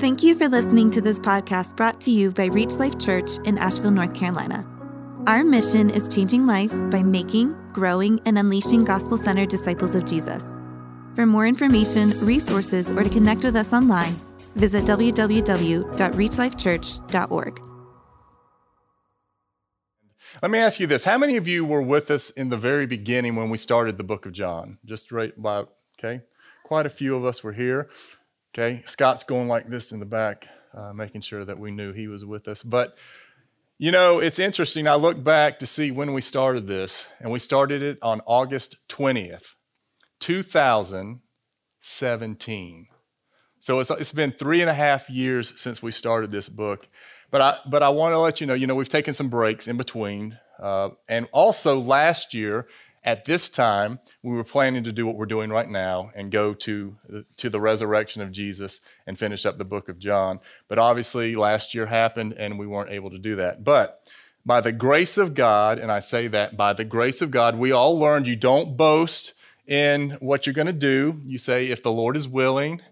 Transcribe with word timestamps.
Thank 0.00 0.22
you 0.22 0.34
for 0.34 0.48
listening 0.48 0.90
to 0.92 1.02
this 1.02 1.18
podcast 1.18 1.76
brought 1.76 2.00
to 2.00 2.10
you 2.10 2.30
by 2.30 2.46
Reach 2.46 2.72
Life 2.76 2.98
Church 2.98 3.32
in 3.44 3.58
Asheville, 3.58 3.90
North 3.90 4.14
Carolina. 4.14 4.66
Our 5.26 5.44
mission 5.44 5.90
is 5.90 6.08
changing 6.08 6.46
life 6.46 6.72
by 6.90 7.02
making, 7.02 7.52
growing, 7.72 8.18
and 8.24 8.38
unleashing 8.38 8.84
gospel 8.84 9.18
centered 9.18 9.50
disciples 9.50 9.94
of 9.94 10.06
Jesus. 10.06 10.42
For 11.14 11.26
more 11.26 11.46
information, 11.46 12.18
resources, 12.24 12.90
or 12.90 13.04
to 13.04 13.10
connect 13.10 13.44
with 13.44 13.56
us 13.56 13.74
online, 13.74 14.16
visit 14.54 14.86
www.reachlifechurch.org. 14.86 17.60
Let 20.40 20.50
me 20.50 20.60
ask 20.60 20.80
you 20.80 20.86
this. 20.86 21.04
How 21.04 21.18
many 21.18 21.36
of 21.36 21.46
you 21.46 21.66
were 21.66 21.82
with 21.82 22.10
us 22.10 22.30
in 22.30 22.48
the 22.48 22.56
very 22.56 22.86
beginning 22.86 23.36
when 23.36 23.50
we 23.50 23.58
started 23.58 23.98
the 23.98 24.04
book 24.04 24.24
of 24.24 24.32
John? 24.32 24.78
Just 24.82 25.12
right 25.12 25.36
about, 25.36 25.74
okay? 25.98 26.22
Quite 26.64 26.86
a 26.86 26.90
few 26.90 27.16
of 27.16 27.26
us 27.26 27.44
were 27.44 27.52
here. 27.52 27.90
Okay, 28.52 28.82
Scott's 28.84 29.22
going 29.22 29.46
like 29.46 29.68
this 29.68 29.92
in 29.92 30.00
the 30.00 30.06
back, 30.06 30.48
uh, 30.74 30.92
making 30.92 31.20
sure 31.20 31.44
that 31.44 31.58
we 31.58 31.70
knew 31.70 31.92
he 31.92 32.08
was 32.08 32.24
with 32.24 32.48
us. 32.48 32.64
But, 32.64 32.96
you 33.78 33.92
know, 33.92 34.18
it's 34.18 34.40
interesting. 34.40 34.88
I 34.88 34.96
look 34.96 35.22
back 35.22 35.60
to 35.60 35.66
see 35.66 35.92
when 35.92 36.12
we 36.12 36.20
started 36.20 36.66
this, 36.66 37.06
and 37.20 37.30
we 37.30 37.38
started 37.38 37.80
it 37.80 37.98
on 38.02 38.20
August 38.26 38.76
20th, 38.88 39.54
2017. 40.18 42.88
So 43.60 43.78
it's, 43.78 43.90
it's 43.90 44.12
been 44.12 44.32
three 44.32 44.62
and 44.62 44.70
a 44.70 44.74
half 44.74 45.08
years 45.08 45.60
since 45.60 45.80
we 45.80 45.92
started 45.92 46.32
this 46.32 46.48
book. 46.48 46.88
But 47.30 47.40
I, 47.40 47.58
but 47.68 47.84
I 47.84 47.90
want 47.90 48.14
to 48.14 48.18
let 48.18 48.40
you 48.40 48.48
know, 48.48 48.54
you 48.54 48.66
know, 48.66 48.74
we've 48.74 48.88
taken 48.88 49.14
some 49.14 49.28
breaks 49.28 49.68
in 49.68 49.76
between. 49.76 50.36
Uh, 50.58 50.88
and 51.08 51.28
also 51.30 51.78
last 51.78 52.34
year, 52.34 52.66
at 53.02 53.24
this 53.24 53.48
time, 53.48 53.98
we 54.22 54.36
were 54.36 54.44
planning 54.44 54.84
to 54.84 54.92
do 54.92 55.06
what 55.06 55.16
we're 55.16 55.26
doing 55.26 55.50
right 55.50 55.68
now 55.68 56.10
and 56.14 56.30
go 56.30 56.52
to, 56.52 56.96
to 57.38 57.48
the 57.48 57.60
resurrection 57.60 58.20
of 58.20 58.30
Jesus 58.30 58.80
and 59.06 59.18
finish 59.18 59.46
up 59.46 59.56
the 59.56 59.64
book 59.64 59.88
of 59.88 59.98
John. 59.98 60.40
But 60.68 60.78
obviously, 60.78 61.34
last 61.34 61.74
year 61.74 61.86
happened 61.86 62.34
and 62.34 62.58
we 62.58 62.66
weren't 62.66 62.90
able 62.90 63.10
to 63.10 63.18
do 63.18 63.36
that. 63.36 63.64
But 63.64 64.02
by 64.44 64.60
the 64.60 64.72
grace 64.72 65.16
of 65.16 65.34
God, 65.34 65.78
and 65.78 65.90
I 65.90 66.00
say 66.00 66.26
that 66.28 66.56
by 66.56 66.72
the 66.74 66.84
grace 66.84 67.22
of 67.22 67.30
God, 67.30 67.58
we 67.58 67.72
all 67.72 67.98
learned 67.98 68.26
you 68.26 68.36
don't 68.36 68.76
boast 68.76 69.34
in 69.66 70.10
what 70.20 70.46
you're 70.46 70.54
going 70.54 70.66
to 70.66 70.72
do. 70.72 71.20
You 71.24 71.38
say, 71.38 71.68
if 71.68 71.82
the 71.82 71.92
Lord 71.92 72.16
is 72.16 72.28
willing, 72.28 72.82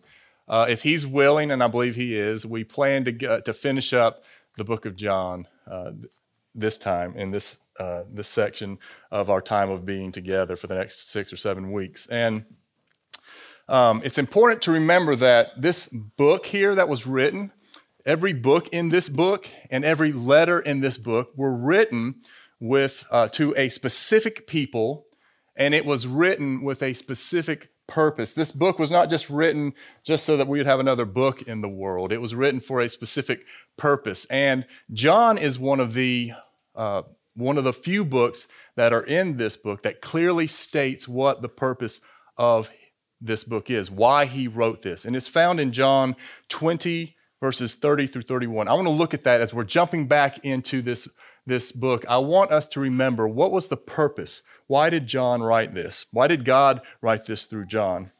uh, 0.46 0.66
if 0.68 0.82
He's 0.82 1.06
willing, 1.06 1.50
and 1.50 1.62
I 1.62 1.68
believe 1.68 1.96
He 1.96 2.16
is, 2.16 2.46
we 2.46 2.64
plan 2.64 3.04
to, 3.04 3.42
to 3.42 3.52
finish 3.52 3.92
up 3.92 4.24
the 4.56 4.64
book 4.64 4.86
of 4.86 4.96
John 4.96 5.46
uh, 5.70 5.92
this 6.54 6.76
time 6.76 7.16
in 7.16 7.30
this 7.30 7.58
uh, 7.78 8.02
this 8.12 8.28
section 8.28 8.78
of 9.10 9.30
our 9.30 9.40
time 9.40 9.70
of 9.70 9.86
being 9.86 10.10
together 10.10 10.56
for 10.56 10.66
the 10.66 10.74
next 10.74 11.10
six 11.10 11.32
or 11.32 11.36
seven 11.36 11.70
weeks. 11.70 12.06
And 12.08 12.44
um, 13.68 14.00
it's 14.04 14.18
important 14.18 14.62
to 14.62 14.72
remember 14.72 15.14
that 15.16 15.60
this 15.60 15.88
book 15.88 16.46
here 16.46 16.74
that 16.74 16.88
was 16.88 17.06
written, 17.06 17.52
every 18.04 18.32
book 18.32 18.68
in 18.72 18.88
this 18.88 19.08
book 19.08 19.48
and 19.70 19.84
every 19.84 20.10
letter 20.10 20.58
in 20.58 20.80
this 20.80 20.98
book 20.98 21.30
were 21.36 21.56
written 21.56 22.16
with 22.58 23.06
uh, 23.10 23.28
to 23.28 23.54
a 23.56 23.68
specific 23.68 24.46
people, 24.46 25.06
and 25.54 25.74
it 25.74 25.84
was 25.84 26.06
written 26.06 26.62
with 26.62 26.82
a 26.82 26.94
specific 26.94 27.70
purpose. 27.86 28.32
This 28.32 28.52
book 28.52 28.78
was 28.78 28.90
not 28.90 29.10
just 29.10 29.30
written 29.30 29.74
just 30.02 30.24
so 30.24 30.36
that 30.36 30.48
we 30.48 30.58
would 30.58 30.66
have 30.66 30.80
another 30.80 31.04
book 31.04 31.42
in 31.42 31.60
the 31.60 31.68
world. 31.68 32.12
It 32.12 32.20
was 32.20 32.34
written 32.34 32.60
for 32.60 32.80
a 32.80 32.88
specific 32.88 33.44
purpose. 33.78 34.26
And 34.26 34.66
John 34.92 35.38
is 35.38 35.58
one 35.58 35.80
of 35.80 35.94
the 35.94 36.32
uh, 36.74 37.02
one 37.34 37.56
of 37.56 37.64
the 37.64 37.72
few 37.72 38.04
books 38.04 38.48
that 38.76 38.92
are 38.92 39.02
in 39.02 39.36
this 39.36 39.56
book 39.56 39.82
that 39.84 40.00
clearly 40.00 40.46
states 40.46 41.08
what 41.08 41.40
the 41.40 41.48
purpose 41.48 42.00
of 42.36 42.70
this 43.20 43.44
book 43.44 43.70
is, 43.70 43.90
why 43.90 44.26
he 44.26 44.48
wrote 44.48 44.82
this. 44.82 45.04
And 45.04 45.16
it's 45.16 45.28
found 45.28 45.60
in 45.60 45.72
John 45.72 46.16
20, 46.48 47.16
verses 47.40 47.74
30 47.74 48.06
through 48.08 48.22
31. 48.22 48.68
I 48.68 48.74
want 48.74 48.86
to 48.86 48.90
look 48.90 49.14
at 49.14 49.24
that 49.24 49.40
as 49.40 49.54
we're 49.54 49.64
jumping 49.64 50.06
back 50.06 50.38
into 50.44 50.82
this, 50.82 51.08
this 51.46 51.72
book. 51.72 52.04
I 52.08 52.18
want 52.18 52.50
us 52.50 52.66
to 52.68 52.80
remember 52.80 53.26
what 53.28 53.52
was 53.52 53.68
the 53.68 53.76
purpose? 53.76 54.42
Why 54.66 54.90
did 54.90 55.06
John 55.06 55.42
write 55.42 55.74
this? 55.74 56.06
Why 56.12 56.26
did 56.26 56.44
God 56.44 56.80
write 57.00 57.24
this 57.24 57.46
through 57.46 57.66
John? 57.66 58.10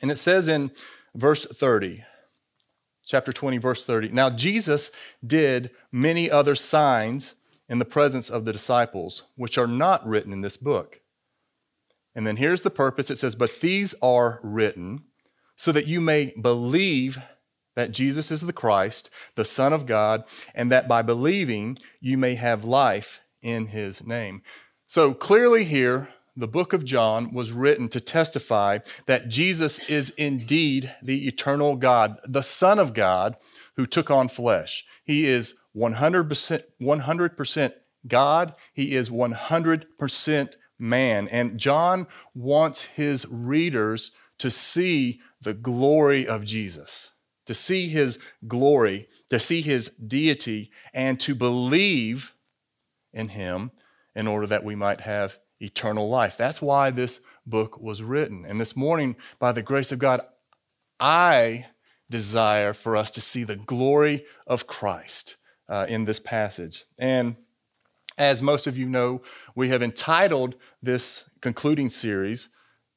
And 0.00 0.10
it 0.10 0.18
says 0.18 0.48
in 0.48 0.70
verse 1.14 1.46
30, 1.46 2.04
chapter 3.04 3.32
20, 3.32 3.58
verse 3.58 3.84
30. 3.84 4.08
Now, 4.08 4.30
Jesus 4.30 4.90
did 5.26 5.70
many 5.90 6.30
other 6.30 6.54
signs 6.54 7.34
in 7.68 7.78
the 7.78 7.84
presence 7.84 8.28
of 8.28 8.44
the 8.44 8.52
disciples, 8.52 9.24
which 9.36 9.56
are 9.56 9.66
not 9.66 10.06
written 10.06 10.32
in 10.32 10.40
this 10.40 10.56
book. 10.56 11.00
And 12.14 12.26
then 12.26 12.36
here's 12.36 12.62
the 12.62 12.70
purpose 12.70 13.10
it 13.10 13.16
says, 13.16 13.34
But 13.34 13.60
these 13.60 13.94
are 14.02 14.40
written 14.42 15.04
so 15.56 15.72
that 15.72 15.86
you 15.86 16.00
may 16.00 16.32
believe 16.40 17.18
that 17.74 17.92
Jesus 17.92 18.30
is 18.30 18.42
the 18.42 18.52
Christ, 18.52 19.10
the 19.34 19.44
Son 19.44 19.72
of 19.72 19.86
God, 19.86 20.24
and 20.54 20.70
that 20.70 20.88
by 20.88 21.02
believing 21.02 21.78
you 22.00 22.18
may 22.18 22.34
have 22.34 22.64
life 22.64 23.22
in 23.40 23.68
his 23.68 24.06
name. 24.06 24.42
So 24.86 25.14
clearly, 25.14 25.64
here, 25.64 26.08
the 26.36 26.48
book 26.48 26.72
of 26.72 26.84
John 26.84 27.32
was 27.32 27.52
written 27.52 27.88
to 27.88 28.00
testify 28.00 28.78
that 29.06 29.28
Jesus 29.28 29.78
is 29.90 30.10
indeed 30.10 30.94
the 31.02 31.26
eternal 31.26 31.76
God, 31.76 32.18
the 32.24 32.42
Son 32.42 32.78
of 32.78 32.94
God 32.94 33.36
who 33.76 33.86
took 33.86 34.10
on 34.10 34.28
flesh. 34.28 34.84
He 35.04 35.26
is 35.26 35.60
100%, 35.76 36.62
100% 36.80 37.72
God, 38.06 38.54
he 38.72 38.94
is 38.94 39.10
100% 39.10 40.54
man. 40.78 41.28
And 41.28 41.58
John 41.58 42.06
wants 42.34 42.82
his 42.82 43.26
readers 43.30 44.12
to 44.38 44.50
see 44.50 45.20
the 45.40 45.54
glory 45.54 46.26
of 46.26 46.44
Jesus, 46.44 47.10
to 47.46 47.54
see 47.54 47.88
his 47.88 48.18
glory, 48.48 49.08
to 49.30 49.38
see 49.38 49.60
his 49.60 49.88
deity, 49.88 50.70
and 50.92 51.20
to 51.20 51.34
believe 51.34 52.34
in 53.12 53.28
him 53.28 53.70
in 54.14 54.26
order 54.26 54.46
that 54.46 54.64
we 54.64 54.74
might 54.74 55.02
have 55.02 55.38
eternal 55.62 56.08
life. 56.08 56.36
That's 56.36 56.60
why 56.60 56.90
this 56.90 57.20
book 57.46 57.80
was 57.80 58.02
written. 58.02 58.44
And 58.44 58.60
this 58.60 58.76
morning, 58.76 59.16
by 59.38 59.52
the 59.52 59.62
grace 59.62 59.92
of 59.92 59.98
God, 59.98 60.20
I 61.00 61.66
desire 62.10 62.72
for 62.72 62.96
us 62.96 63.10
to 63.12 63.20
see 63.20 63.44
the 63.44 63.56
glory 63.56 64.26
of 64.46 64.66
Christ 64.66 65.36
uh, 65.68 65.86
in 65.88 66.04
this 66.04 66.20
passage. 66.20 66.84
And 66.98 67.36
as 68.18 68.42
most 68.42 68.66
of 68.66 68.76
you 68.76 68.86
know, 68.86 69.22
we 69.54 69.68
have 69.68 69.82
entitled 69.82 70.54
this 70.82 71.30
concluding 71.40 71.88
series, 71.88 72.50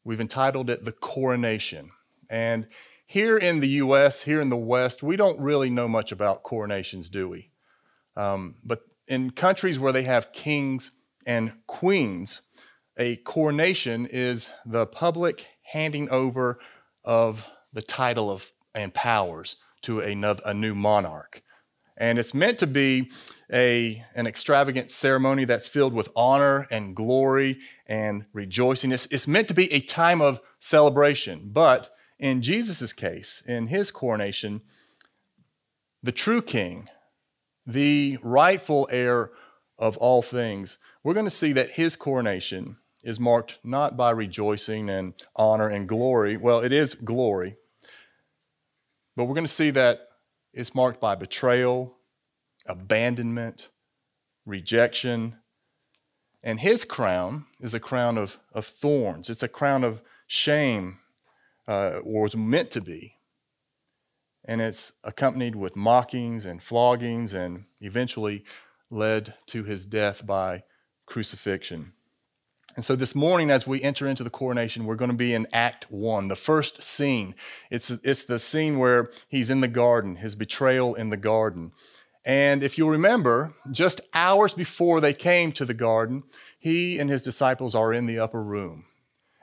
we've 0.03 0.21
entitled 0.21 0.69
it 0.69 0.83
The 0.83 0.91
Coronation. 0.91 1.91
And 2.29 2.67
here 3.07 3.37
in 3.37 3.59
the 3.59 3.69
US, 3.69 4.23
here 4.23 4.41
in 4.41 4.49
the 4.49 4.57
West, 4.57 5.01
we 5.03 5.15
don't 5.15 5.39
really 5.39 5.69
know 5.69 5.87
much 5.87 6.11
about 6.11 6.43
coronations, 6.43 7.09
do 7.09 7.29
we? 7.29 7.49
Um, 8.17 8.55
but 8.63 8.81
in 9.07 9.31
countries 9.31 9.79
where 9.79 9.93
they 9.93 10.03
have 10.03 10.33
kings 10.33 10.91
and 11.25 11.53
queens, 11.67 12.41
a 12.97 13.17
coronation 13.17 14.05
is 14.05 14.51
the 14.65 14.85
public 14.85 15.47
handing 15.63 16.09
over 16.09 16.59
of 17.03 17.49
the 17.73 17.81
title 17.81 18.29
of 18.31 18.51
and 18.73 18.93
powers 18.93 19.57
to 19.81 19.99
another, 19.99 20.41
a 20.45 20.53
new 20.53 20.75
monarch. 20.75 21.41
And 21.97 22.19
it's 22.19 22.33
meant 22.33 22.59
to 22.59 22.67
be 22.67 23.11
a, 23.51 24.03
an 24.15 24.27
extravagant 24.27 24.91
ceremony 24.91 25.45
that's 25.45 25.67
filled 25.67 25.93
with 25.93 26.09
honor 26.15 26.67
and 26.69 26.95
glory 26.95 27.59
and 27.87 28.25
rejoicing. 28.33 28.91
It's, 28.91 29.05
it's 29.07 29.27
meant 29.27 29.47
to 29.47 29.53
be 29.53 29.71
a 29.71 29.79
time 29.79 30.21
of 30.21 30.41
celebration. 30.59 31.51
But 31.53 31.89
in 32.19 32.41
Jesus' 32.41 32.91
case, 32.91 33.41
in 33.47 33.67
his 33.67 33.91
coronation, 33.91 34.61
the 36.03 36.11
true 36.11 36.41
king, 36.41 36.89
the 37.65 38.17
rightful 38.21 38.89
heir 38.91 39.31
of 39.77 39.95
all 39.97 40.21
things, 40.21 40.79
we're 41.03 41.13
going 41.13 41.25
to 41.25 41.29
see 41.29 41.53
that 41.53 41.71
his 41.71 41.95
coronation 41.95 42.77
is 43.05 43.19
marked 43.19 43.59
not 43.63 43.95
by 43.95 44.09
rejoicing 44.09 44.89
and 44.89 45.13
honor 45.35 45.69
and 45.69 45.87
glory. 45.87 46.35
Well, 46.35 46.59
it 46.59 46.73
is 46.73 46.95
glory, 46.95 47.55
but 49.15 49.25
we're 49.25 49.35
going 49.35 49.45
to 49.45 49.51
see 49.51 49.69
that 49.69 50.09
it's 50.51 50.73
marked 50.73 50.99
by 50.99 51.13
betrayal, 51.13 51.95
abandonment, 52.67 53.69
rejection. 54.45 55.35
And 56.43 56.59
his 56.59 56.83
crown 56.83 57.45
is 57.59 57.75
a 57.75 57.79
crown 57.79 58.17
of, 58.17 58.39
of 58.53 58.65
thorns. 58.65 59.29
It's 59.29 59.43
a 59.43 59.47
crown 59.47 59.83
of 59.83 60.01
shame, 60.25 60.97
uh, 61.67 61.99
or 62.03 62.23
was 62.23 62.35
meant 62.35 62.71
to 62.71 62.81
be. 62.81 63.17
And 64.45 64.61
it's 64.61 64.93
accompanied 65.03 65.55
with 65.55 65.75
mockings 65.75 66.45
and 66.45 66.61
floggings 66.61 67.33
and 67.33 67.65
eventually 67.81 68.43
led 68.89 69.35
to 69.47 69.63
his 69.63 69.85
death 69.85 70.25
by 70.25 70.63
crucifixion. 71.05 71.93
And 72.75 72.83
so 72.83 72.95
this 72.95 73.15
morning, 73.15 73.49
as 73.49 73.65
we 73.65 73.81
enter 73.81 74.05
into 74.05 74.23
the 74.23 74.29
coronation, 74.29 74.85
we're 74.85 74.95
going 74.95 75.11
to 75.11 75.17
be 75.17 75.33
in 75.33 75.47
Act 75.53 75.89
One, 75.89 76.27
the 76.27 76.35
first 76.35 76.83
scene. 76.83 77.33
It's, 77.71 77.89
it's 77.89 78.25
the 78.25 78.37
scene 78.37 78.79
where 78.79 79.09
he's 79.29 79.49
in 79.49 79.61
the 79.61 79.69
garden, 79.69 80.17
his 80.17 80.35
betrayal 80.35 80.93
in 80.93 81.09
the 81.09 81.17
garden. 81.17 81.71
And 82.25 82.63
if 82.63 82.77
you'll 82.77 82.89
remember, 82.89 83.53
just 83.71 84.01
hours 84.13 84.53
before 84.53 84.99
they 84.99 85.13
came 85.13 85.53
to 85.53 85.63
the 85.63 85.73
garden, 85.73 86.23
he 86.59 86.99
and 86.99 87.09
his 87.09 87.23
disciples 87.23 87.75
are 87.75 87.93
in 87.93 88.07
the 88.07 88.19
upper 88.19 88.43
room. 88.43 88.85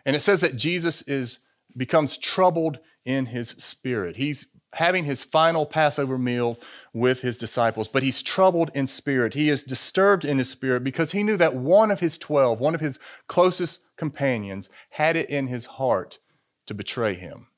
And 0.04 0.14
it 0.14 0.20
says 0.20 0.40
that 0.40 0.56
Jesus 0.56 1.00
is, 1.08 1.38
becomes 1.74 2.18
troubled 2.18 2.80
in 3.04 3.26
his 3.26 3.50
spirit. 3.50 4.16
He's 4.16 4.46
having 4.74 5.04
his 5.04 5.22
final 5.22 5.66
Passover 5.66 6.16
meal 6.16 6.58
with 6.92 7.20
his 7.20 7.36
disciples, 7.36 7.88
but 7.88 8.02
he's 8.02 8.22
troubled 8.22 8.70
in 8.74 8.86
spirit. 8.86 9.34
He 9.34 9.48
is 9.48 9.62
disturbed 9.62 10.24
in 10.24 10.38
his 10.38 10.50
spirit 10.50 10.82
because 10.82 11.12
he 11.12 11.22
knew 11.22 11.36
that 11.36 11.54
one 11.54 11.90
of 11.90 12.00
his 12.00 12.16
12, 12.18 12.58
one 12.58 12.74
of 12.74 12.80
his 12.80 12.98
closest 13.26 13.84
companions, 13.96 14.70
had 14.90 15.16
it 15.16 15.28
in 15.28 15.48
his 15.48 15.66
heart 15.66 16.18
to 16.66 16.74
betray 16.74 17.14
him. 17.14 17.48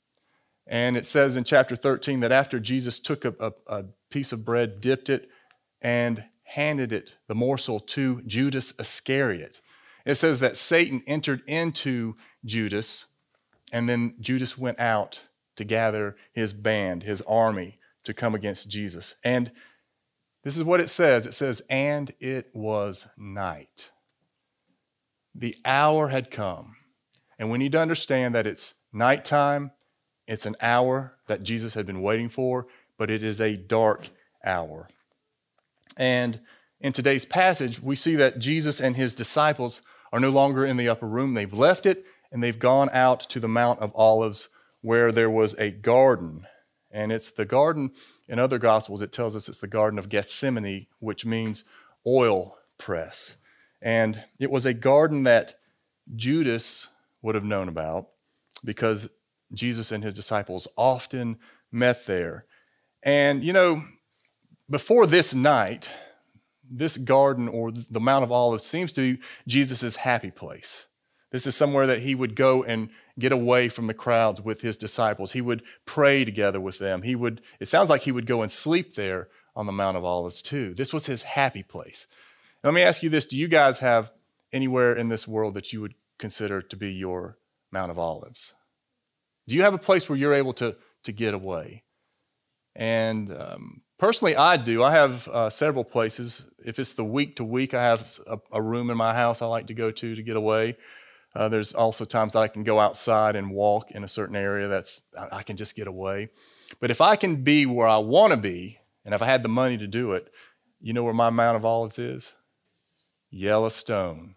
And 0.67 0.97
it 0.97 1.05
says 1.05 1.37
in 1.37 1.45
chapter 1.45 1.77
13 1.77 2.21
that 2.21 2.33
after 2.33 2.59
Jesus 2.59 2.99
took 2.99 3.25
a, 3.25 3.35
a, 3.39 3.53
a 3.67 3.85
piece 4.11 4.33
of 4.33 4.45
bread, 4.45 4.81
dipped 4.81 5.09
it, 5.09 5.29
and 5.83 6.25
handed 6.45 6.93
it, 6.93 7.15
the 7.29 7.35
morsel, 7.35 7.79
to 7.81 8.23
Judas 8.23 8.73
Iscariot, 8.79 9.61
it 10.05 10.17
says 10.17 10.41
that 10.41 10.57
Satan 10.57 11.03
entered 11.07 11.43
into 11.47 12.17
Judas, 12.45 13.07
and 13.73 13.89
then 13.89 14.15
Judas 14.21 14.59
went 14.59 14.81
out 14.81 15.25
to 15.57 15.65
gather 15.65 16.17
his 16.33 16.53
band, 16.53 17.03
his 17.03 17.23
army, 17.23 17.79
to 18.05 18.15
come 18.15 18.35
against 18.35 18.69
Jesus. 18.69 19.17
And 19.25 19.51
this 20.43 20.57
is 20.57 20.65
what 20.65 20.81
it 20.81 20.89
says 20.89 21.27
it 21.27 21.35
says, 21.35 21.63
and 21.71 22.13
it 22.21 22.51
was 22.55 23.09
night. 23.17 23.91
The 25.35 25.57
hour 25.65 26.09
had 26.09 26.31
come. 26.31 26.77
And 27.39 27.51
we 27.51 27.59
need 27.59 27.73
to 27.73 27.81
understand 27.81 28.35
that 28.35 28.47
it's 28.47 28.75
nighttime, 28.93 29.73
it's 30.27 30.47
an 30.47 30.55
hour 30.61 31.17
that 31.27 31.43
Jesus 31.43 31.75
had 31.75 31.87
been 31.87 32.03
waiting 32.03 32.29
for, 32.29 32.67
but 32.97 33.11
it 33.11 33.25
is 33.25 33.41
a 33.41 33.57
dark 33.57 34.11
hour. 34.45 34.89
And 35.97 36.41
in 36.81 36.93
today's 36.93 37.25
passage, 37.25 37.81
we 37.81 37.97
see 37.97 38.15
that 38.17 38.39
Jesus 38.39 38.81
and 38.81 38.97
his 38.97 39.15
disciples 39.15 39.83
are 40.13 40.21
no 40.21 40.31
longer 40.31 40.65
in 40.65 40.77
the 40.77 40.89
upper 40.89 41.09
room. 41.09 41.35
They've 41.35 41.53
left 41.53 41.87
it 41.87 42.05
and 42.31 42.43
they've 42.43 42.59
gone 42.59 42.89
out 42.93 43.21
to 43.31 43.41
the 43.41 43.49
Mount 43.49 43.81
of 43.81 43.93
Olives 43.95 44.49
where 44.85 45.11
there 45.11 45.31
was 45.31 45.55
a 45.55 45.71
garden. 45.71 46.47
And 46.91 47.11
it's 47.11 47.31
the 47.31 47.47
garden, 47.47 47.93
in 48.29 48.39
other 48.39 48.59
Gospels, 48.59 49.01
it 49.01 49.13
tells 49.13 49.35
us 49.35 49.49
it's 49.49 49.59
the 49.59 49.67
Garden 49.67 49.99
of 49.99 50.11
Gethsemane, 50.11 50.89
which 50.99 51.25
means 51.25 51.65
oil 52.07 52.59
press. 52.77 53.39
And 53.81 54.23
it 54.39 54.51
was 54.51 54.67
a 54.67 54.75
garden 54.75 55.23
that 55.23 55.55
Judas 56.15 56.89
would 57.23 57.35
have 57.35 57.47
known 57.47 57.69
about 57.69 58.09
because 58.63 59.09
Jesus 59.55 59.91
and 59.91 60.05
his 60.05 60.13
disciples 60.13 60.69
often 60.77 61.39
met 61.73 62.05
there. 62.05 62.45
And, 63.03 63.43
you 63.43 63.55
know, 63.55 63.83
before 64.69 65.07
this 65.07 65.35
night, 65.35 65.91
this 66.71 66.99
garden 66.99 67.49
or 67.49 67.73
the 67.73 68.01
Mount 68.01 68.23
of 68.23 68.33
Olives 68.33 68.65
seems 68.65 68.93
to 68.93 69.15
be 69.17 69.23
Jesus' 69.49 69.97
happy 69.97 70.31
place. 70.31 70.89
This 71.31 71.47
is 71.47 71.57
somewhere 71.57 71.87
that 71.87 72.03
he 72.03 72.15
would 72.15 72.37
go 72.37 72.63
and 72.63 72.91
get 73.19 73.33
away 73.33 73.69
from 73.69 73.87
the 73.87 73.95
crowds 73.95 74.41
with 74.41 74.61
his 74.61 74.77
disciples. 74.77 75.33
He 75.33 75.41
would 75.41 75.63
pray 75.87 76.25
together 76.25 76.61
with 76.61 76.79
them. 76.79 77.03
He 77.03 77.15
would, 77.15 77.41
it 77.61 77.69
sounds 77.69 77.91
like 77.91 78.03
he 78.03 78.13
would 78.13 78.27
go 78.27 78.43
and 78.43 78.51
sleep 78.51 78.95
there 78.95 79.29
on 79.57 79.67
the 79.67 79.73
Mount 79.73 79.97
of 79.97 80.05
Olives 80.05 80.43
too. 80.43 80.75
This 80.75 80.93
was 80.93 81.07
his 81.07 81.23
happy 81.23 81.63
place. 81.63 82.07
Now, 82.63 82.71
let 82.71 82.75
me 82.75 82.83
ask 82.83 83.03
you 83.03 83.11
this 83.11 83.27
Do 83.27 83.37
you 83.37 83.49
guys 83.49 83.79
have 83.79 84.11
anywhere 84.53 84.95
in 84.95 85.09
this 85.09 85.29
world 85.29 85.55
that 85.55 85.73
you 85.73 85.81
would 85.81 85.95
consider 86.19 86.61
to 86.63 86.77
be 86.77 86.93
your 86.93 87.39
Mount 87.71 87.91
of 87.91 87.99
Olives? 87.99 88.55
Do 89.47 89.55
you 89.55 89.63
have 89.63 89.75
a 89.75 89.79
place 89.79 90.09
where 90.09 90.19
you're 90.19 90.35
able 90.35 90.55
to, 90.55 90.77
to 91.05 91.13
get 91.13 91.35
away? 91.35 91.85
And 92.75 93.31
um, 93.33 93.83
personally, 93.99 94.37
I 94.37 94.57
do. 94.57 94.83
I 94.83 94.93
have 94.93 95.29
uh, 95.29 95.51
several 95.51 95.85
places. 95.85 96.51
If 96.65 96.79
it's 96.79 96.93
the 96.93 97.05
week 97.05 97.37
to 97.37 97.45
week, 97.45 97.75
I 97.75 97.83
have 97.83 98.19
a, 98.27 98.39
a, 98.53 98.63
room 98.63 98.91
in 98.91 98.97
my 98.97 99.15
house 99.15 99.43
I 99.43 99.47
like 99.47 99.69
to 99.69 99.75
go 99.75 99.91
to 99.91 100.15
to 100.15 100.23
get 100.23 100.37
away. 100.37 100.77
Uh, 101.35 101.49
there's 101.49 101.75
also 101.75 102.05
times 102.05 102.33
that 102.33 102.43
I 102.43 102.49
can 102.49 102.63
go 102.63 102.79
outside 102.79 103.37
and 103.37 103.51
walk 103.51 103.91
in 103.91 104.05
a 104.05 104.09
certain 104.09 104.37
area 104.37 104.69
that's 104.69 105.03
I 105.33 105.43
can 105.43 105.57
just 105.57 105.75
get 105.75 105.89
away. 105.89 106.29
But 106.81 106.91
if 106.91 107.01
I 107.01 107.17
can 107.17 107.43
be 107.43 107.67
where 107.67 107.89
I 107.89 107.99
want 107.99 108.33
to 108.33 108.39
be, 108.39 108.79
and 109.05 109.15
if 109.15 109.23
I 109.23 109.27
had 109.27 109.43
the 109.43 109.49
money 109.49 109.77
to 109.79 109.87
do 109.87 110.13
it, 110.13 110.33
you 110.81 110.93
know 110.93 111.03
where 111.03 111.15
my 111.15 111.31
Mount 111.31 111.57
of 111.57 111.65
Olives 111.65 111.99
is? 111.99 112.35
Yellowstone 113.31 114.37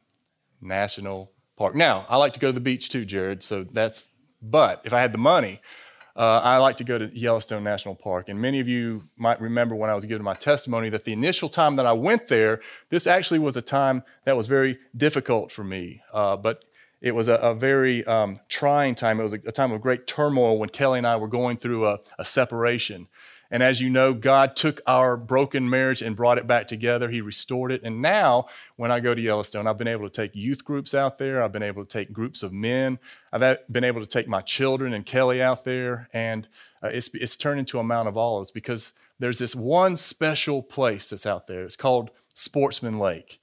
National 0.60 1.32
Park. 1.56 1.76
Now, 1.76 2.06
I 2.10 2.18
like 2.18 2.34
to 2.34 2.40
go 2.40 2.48
to 2.48 2.54
the 2.54 2.60
beach 2.60 2.90
too, 2.90 3.06
Jared. 3.06 3.44
So 3.44 3.64
that's 3.64 4.08
but 4.42 4.82
if 4.86 4.94
I 4.94 5.00
had 5.00 5.14
the 5.14 5.20
money, 5.20 5.62
uh, 6.16 6.42
I 6.44 6.58
like 6.58 6.78
to 6.78 6.84
go 6.84 6.98
to 6.98 7.12
Yellowstone 7.18 7.64
National 7.64 7.96
Park. 7.96 8.30
And 8.30 8.42
many 8.42 8.60
of 8.60 8.68
you 8.68 9.04
might 9.18 9.40
remember 9.40 9.76
when 9.76 9.90
I 9.90 9.96
was 9.96 10.06
giving 10.06 10.24
my 10.24 10.34
testimony 10.34 10.90
that 10.90 11.06
the 11.06 11.14
initial 11.14 11.48
time 11.48 11.76
that 11.76 11.86
I 11.86 11.94
went 11.94 12.28
there, 12.28 12.62
this 12.90 13.06
actually 13.06 13.40
was 13.40 13.56
a 13.56 13.62
time 13.62 14.04
that 14.26 14.36
was 14.36 14.48
very 14.48 14.80
difficult 14.96 15.52
for 15.52 15.64
me. 15.64 16.02
Uh, 16.12 16.36
but 16.36 16.64
it 17.02 17.14
was 17.14 17.28
a, 17.28 17.36
a 17.36 17.54
very 17.54 18.06
um, 18.06 18.40
trying 18.50 18.96
time. 18.96 19.20
It 19.20 19.24
was 19.24 19.34
a, 19.34 19.40
a, 19.46 19.52
time 19.52 19.72
of 19.72 19.82
great 19.82 20.08
turmoil 20.08 20.58
when 20.58 20.70
Kelly 20.70 20.98
and 20.98 21.08
I 21.08 21.16
were 21.18 21.28
going 21.28 21.58
through 21.58 21.86
a, 21.86 22.00
a 22.18 22.26
separation. 22.26 23.08
And 23.50 23.64
as 23.64 23.80
you 23.80 23.90
know, 23.90 24.14
God 24.14 24.56
took 24.56 24.82
our 24.86 25.16
broken 25.16 25.70
marriage 25.70 26.02
and 26.02 26.16
brought 26.16 26.38
it 26.38 26.48
back 26.48 26.68
together. 26.68 27.10
He 27.10 27.22
restored 27.22 27.72
it. 27.72 27.82
And 27.84 28.02
now, 28.02 28.48
when 28.76 28.92
I 28.92 29.00
go 29.00 29.16
to 29.16 29.22
Yellowstone, 29.22 29.68
I've 29.68 29.78
been 29.78 29.88
able 29.88 30.10
to 30.10 30.14
take 30.14 30.36
youth 30.36 30.66
groups 30.66 30.94
out 30.94 31.18
there. 31.18 31.42
I've 31.42 31.54
been 31.54 31.64
able 31.64 31.86
to 31.86 31.90
take 31.90 32.12
groups 32.12 32.44
of 32.44 32.52
men. 32.52 33.00
I've 33.32 33.60
been 33.72 33.86
able 33.86 34.02
to 34.02 34.08
take 34.08 34.28
my 34.28 34.42
children 34.42 34.94
and 34.94 35.06
Kelly 35.06 35.42
out 35.42 35.64
there. 35.64 36.10
And 36.12 36.48
uh, 36.84 36.90
it's, 36.92 37.14
it's 37.14 37.38
turned 37.38 37.60
into 37.60 37.80
a 37.80 37.84
Mount 37.84 38.10
of 38.10 38.18
Olives 38.18 38.52
because 38.52 38.94
there's 39.20 39.40
this 39.40 39.56
one 39.56 39.96
special 39.96 40.62
place 40.62 41.10
that's 41.10 41.26
out 41.26 41.48
there. 41.48 41.64
It's 41.64 41.78
called 41.78 42.12
Sportsman 42.34 43.00
Lake. 43.00 43.40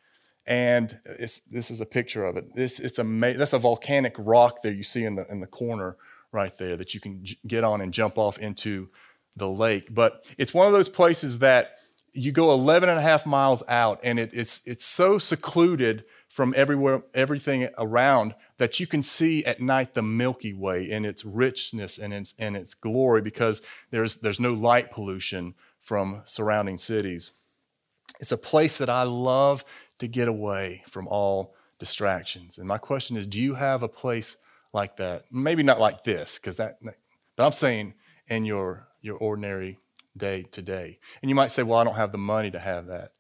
And 0.47 1.01
this 1.07 1.71
is 1.71 1.81
a 1.81 1.87
picture 1.87 2.25
of 2.25 2.37
it. 2.37 2.55
This, 2.55 2.79
it's 2.79 2.99
a, 2.99 3.03
that's 3.03 3.55
a 3.55 3.59
volcanic 3.59 4.15
rock 4.19 4.63
there 4.63 4.73
you 4.73 4.83
see 4.83 5.05
in 5.05 5.15
the, 5.15 5.27
in 5.31 5.41
the 5.41 5.47
corner 5.47 5.97
right 6.33 6.57
there 6.59 6.77
that 6.77 6.93
you 6.93 7.01
can 7.01 7.25
j- 7.25 7.39
get 7.47 7.65
on 7.65 7.81
and 7.81 7.95
jump 7.95 8.19
off 8.19 8.39
into 8.39 8.89
the 9.37 9.49
lake. 9.49 9.95
But 9.95 10.25
it's 10.37 10.53
one 10.53 10.67
of 10.67 10.73
those 10.73 10.89
places 10.89 11.39
that 11.39 11.77
you 12.13 12.31
go 12.31 12.53
11 12.53 12.89
and 12.89 12.99
a 12.99 13.03
half 13.03 13.25
miles 13.25 13.63
out 13.69 14.01
and 14.03 14.19
it, 14.19 14.31
it's, 14.35 14.67
it's 14.67 14.85
so 14.85 15.19
secluded 15.19 16.05
from 16.29 16.53
everywhere, 16.57 17.03
everything 17.15 17.69
around 17.79 18.35
that 18.59 18.79
you 18.81 18.87
can 18.87 19.03
see 19.03 19.45
at 19.45 19.61
night 19.61 19.95
the 19.95 20.03
Milky 20.03 20.53
Way 20.53 20.91
in 20.91 21.05
its 21.05 21.25
richness 21.25 21.99
and 21.99 22.13
its, 22.13 22.35
and 22.39 22.57
its 22.57 22.75
glory 22.75 23.23
because 23.23 23.63
there's, 23.91 24.17
there's 24.17 24.41
no 24.41 24.53
light 24.53 24.91
pollution 24.91 25.55
from 25.81 26.23
surrounding 26.25 26.77
cities. 26.77 27.33
It's 28.21 28.33
a 28.33 28.37
place 28.37 28.79
that 28.79 28.89
I 28.89 29.03
love 29.03 29.65
to 29.99 30.09
get 30.09 30.29
away 30.29 30.83
from 30.89 31.07
all 31.09 31.55
distractions. 31.79 32.59
And 32.59 32.67
my 32.67 32.79
question 32.79 33.17
is 33.17 33.27
do 33.27 33.41
you 33.41 33.55
have 33.55 33.83
a 33.83 33.89
place 33.89 34.37
like 34.73 34.97
that? 34.97 35.25
Maybe 35.31 35.63
not 35.63 35.81
like 35.81 36.05
this, 36.05 36.39
because 36.39 36.57
that, 36.59 36.79
but 36.83 37.45
I'm 37.45 37.53
saying 37.53 37.95
in 38.29 38.45
your 38.45 38.89
your 39.01 39.17
ordinary 39.17 39.79
day 40.17 40.43
to 40.53 40.63
day. 40.63 40.99
And 41.23 41.29
you 41.29 41.35
might 41.35 41.51
say, 41.51 41.63
well, 41.63 41.79
I 41.79 41.85
don't 41.85 41.97
have 41.97 42.13
the 42.13 42.19
money 42.19 42.51
to 42.51 42.59
have 42.59 42.87
that. 42.87 43.13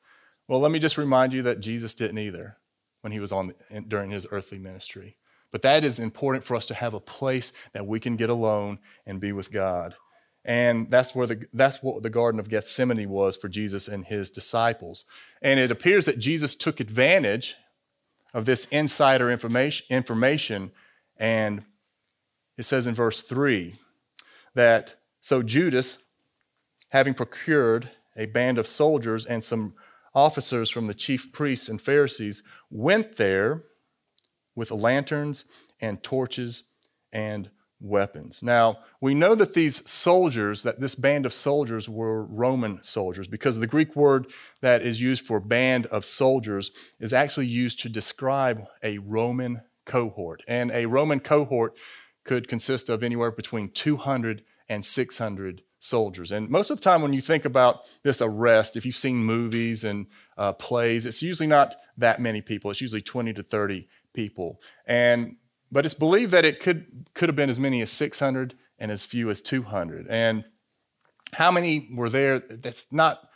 Well, 0.49 0.61
let 0.61 0.73
me 0.73 0.79
just 0.79 0.99
remind 0.99 1.33
you 1.33 1.43
that 1.43 1.61
Jesus 1.61 1.95
didn't 1.95 2.19
either 2.19 2.57
when 3.01 3.13
he 3.13 3.21
was 3.21 3.33
on 3.33 3.55
during 3.89 4.11
his 4.11 4.27
earthly 4.31 4.59
ministry. 4.59 5.17
But 5.51 5.63
that 5.63 5.85
is 5.85 6.01
important 6.01 6.45
for 6.45 6.57
us 6.57 6.67
to 6.67 6.75
have 6.75 6.95
a 6.95 7.01
place 7.01 7.53
that 7.73 7.87
we 7.87 8.01
can 8.01 8.17
get 8.17 8.31
alone 8.31 8.79
and 9.07 9.21
be 9.21 9.33
with 9.33 9.53
God. 9.53 9.95
And 10.45 10.91
that's 10.91 11.15
where 11.15 11.27
the 11.27 11.47
that's 11.53 11.83
what 11.83 12.03
the 12.03 12.11
Garden 12.11 12.39
of 12.39 12.49
Gethsemane 12.49 13.09
was 13.09 13.37
for 13.37 13.49
Jesus 13.49 13.89
and 13.89 14.05
his 14.05 14.31
disciples. 14.31 15.07
And 15.41 15.59
it 15.59 15.71
appears 15.71 16.05
that 16.07 16.19
Jesus 16.19 16.55
took 16.55 16.81
advantage 16.81 17.57
of 18.35 18.45
this 18.45 18.67
insider 18.67 19.31
information, 19.31 19.87
information 19.89 20.73
and 21.17 21.65
it 22.57 22.65
says 22.65 22.87
in 22.87 22.95
verse 22.95 23.23
3 23.23 23.75
that 24.55 24.97
so 25.21 25.43
Judas, 25.43 26.05
having 26.91 27.15
procured 27.15 27.91
a 28.17 28.27
band 28.27 28.59
of 28.59 28.67
soldiers 28.67 29.25
and 29.25 29.43
some 29.43 29.75
officers 30.15 30.71
from 30.71 30.87
the 30.87 30.95
chief 30.95 31.33
priests 31.33 31.69
and 31.69 31.81
Pharisees, 31.81 32.43
went 32.71 33.17
there 33.17 33.63
with 34.55 34.71
lanterns 34.71 35.47
and 35.81 36.03
torches 36.03 36.71
and 37.13 37.51
weapons. 37.81 38.43
Now, 38.43 38.79
we 39.01 39.15
know 39.15 39.35
that 39.35 39.55
these 39.55 39.89
soldiers, 39.89 40.63
that 40.63 40.81
this 40.81 40.95
band 40.95 41.27
of 41.27 41.33
soldiers 41.33 41.89
were 41.89 42.25
Roman 42.25 42.83
soldiers 42.83 43.29
because 43.29 43.59
the 43.59 43.67
Greek 43.67 43.95
word 43.95 44.29
that 44.61 44.83
is 44.83 45.01
used 45.01 45.27
for 45.27 45.41
band 45.41 45.87
of 45.87 46.05
soldiers 46.05 46.71
is 46.99 47.13
actually 47.13 47.47
used 47.47 47.81
to 47.81 47.89
describe 47.89 48.67
a 48.83 48.99
Roman 48.99 49.63
cohort. 49.85 50.43
And 50.49 50.71
a 50.71 50.87
Roman 50.87 51.21
cohort 51.21 51.77
could 52.25 52.49
consist 52.49 52.89
of 52.89 53.03
anywhere 53.03 53.31
between 53.31 53.69
200 53.69 54.43
and 54.69 54.85
600 54.85 55.63
soldiers. 55.79 56.33
And 56.33 56.49
most 56.49 56.71
of 56.71 56.79
the 56.79 56.83
time, 56.83 57.03
when 57.03 57.13
you 57.13 57.21
think 57.21 57.45
about 57.45 57.81
this 58.03 58.23
arrest, 58.23 58.77
if 58.77 58.87
you've 58.87 58.97
seen 58.97 59.17
movies 59.17 59.85
and 59.85 60.07
uh, 60.39 60.55
plays, 60.55 61.05
it's 61.05 61.23
usually 61.23 61.47
not 61.47 61.77
that 61.99 62.21
many 62.21 62.41
people. 62.41 62.71
It's 62.71 62.81
usually 62.81 63.03
20 63.03 63.35
to 63.35 63.43
30 63.43 63.87
people. 64.15 64.61
And 64.87 65.37
but 65.75 65.85
it's 65.85 65.93
believed 65.93 66.31
that 66.31 66.45
it 66.45 66.61
could 66.61 67.09
could 67.15 67.29
have 67.29 67.35
been 67.35 67.51
as 67.51 67.59
many 67.59 67.83
as 67.83 67.91
600 67.91 68.55
and 68.79 68.93
as 68.93 69.05
few 69.05 69.29
as 69.29 69.43
200. 69.43 70.07
And 70.09 70.45
how 71.33 71.51
many 71.51 71.89
were 71.93 72.09
there? 72.09 72.39
That's 72.39 72.91
not. 72.93 73.29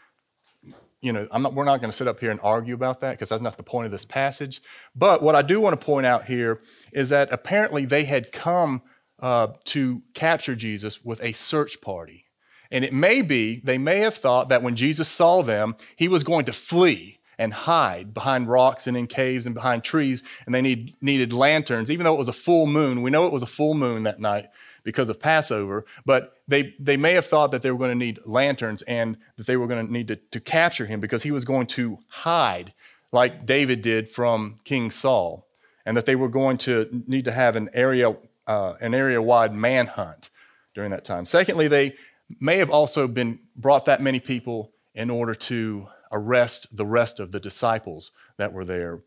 You 1.01 1.13
know, 1.13 1.29
not, 1.39 1.55
we're 1.55 1.65
not 1.65 1.81
going 1.81 1.91
to 1.91 1.97
sit 1.97 2.09
up 2.09 2.19
here 2.19 2.31
and 2.33 2.41
argue 2.43 2.75
about 2.75 3.01
that 3.03 3.13
because 3.13 3.29
that's 3.29 3.43
not 3.43 3.57
the 3.57 3.63
point 3.63 3.87
of 3.87 3.93
this 3.93 4.05
passage. 4.05 4.61
But 4.97 5.23
what 5.23 5.37
I 5.37 5.43
do 5.43 5.61
want 5.61 5.79
to 5.79 5.85
point 5.85 6.07
out 6.07 6.25
here 6.25 6.61
is 6.93 7.11
that 7.11 7.29
apparently 7.31 7.85
they 7.85 8.03
had 8.03 8.33
come 8.33 8.83
uh, 9.21 9.49
to 9.67 10.03
capture 10.15 10.57
Jesus 10.57 11.05
with 11.05 11.23
a 11.23 11.33
search 11.33 11.81
party. 11.81 12.25
And 12.73 12.85
it 12.85 12.93
may 12.93 13.23
be, 13.23 13.61
they 13.63 13.79
may 13.79 14.01
have 14.01 14.17
thought 14.17 14.49
that 14.49 14.61
when 14.61 14.75
Jesus 14.75 15.07
saw 15.09 15.43
them, 15.43 15.77
he 15.95 16.09
was 16.09 16.25
going 16.25 16.47
to 16.47 16.53
flee 16.53 17.18
and 17.39 17.55
hide 17.55 18.13
behind 18.13 18.49
rocks 18.49 18.87
and 18.87 18.97
in 18.97 19.07
caves 19.07 19.47
and 19.47 19.55
behind 19.55 19.85
trees, 19.85 20.25
and 20.45 20.55
they 20.55 20.61
need, 20.61 20.95
needed 21.01 21.33
lanterns, 21.33 21.91
even 21.91 22.05
though 22.05 22.15
it 22.15 22.19
was 22.19 22.29
a 22.29 22.33
full 22.33 22.67
moon. 22.67 23.03
We 23.03 23.11
know 23.11 23.27
it 23.27 23.33
was 23.33 23.43
a 23.43 23.47
full 23.47 23.75
moon 23.75 24.03
that 24.03 24.21
night 24.21 24.47
because 24.83 25.09
of 25.09 25.21
Passover, 25.21 25.85
but 26.05 26.35
they, 26.49 26.75
they 26.81 26.97
may 26.97 27.13
have 27.13 27.27
thought 27.27 27.51
that 27.51 27.63
they 27.63 27.71
were 27.71 27.79
going 27.79 27.91
to 27.91 28.05
need 28.07 28.19
lanterns 28.25 28.83
and 28.83 29.17
that 29.37 29.47
they 29.47 29.57
were 29.57 29.67
going 29.67 29.87
to 29.87 29.93
need 29.93 30.09
to, 30.09 30.17
to 30.17 30.41
capture 30.41 30.87
him 30.87 30.99
because 30.99 31.23
he 31.23 31.31
was 31.31 31.45
going 31.45 31.67
to 31.67 31.99
hide 32.09 32.73
like 33.13 33.47
David 33.47 33.83
did 33.83 34.09
from 34.09 34.59
King 34.65 34.91
Saul, 34.91 35.47
and 35.87 35.97
that 35.97 36.07
they 36.07 36.17
were 36.17 36.29
going 36.29 36.59
to 36.59 37.03
need 37.07 37.25
to 37.25 37.33
have 37.33 37.57
an 37.57 37.71
area, 37.73 38.17
uh, 38.47 38.75
an 38.81 38.95
area-wide 38.95 39.55
manhunt 39.55 40.31
during 40.75 40.91
that 40.91 41.05
time. 41.05 41.25
Secondly, 41.25 41.69
they 41.69 41.95
may 42.41 42.59
have 42.59 42.71
also 42.71 43.09
been 43.09 43.39
brought 43.57 43.87
that 43.87 44.03
many 44.03 44.21
people 44.21 44.73
in 44.95 45.09
order 45.09 45.35
to 45.35 45.89
arrest 46.13 46.77
the 46.77 46.87
rest 46.87 47.21
of 47.21 47.33
the 47.33 47.41
disciples 47.41 48.13
that 48.37 48.53
were 48.53 48.65
there. 48.65 49.01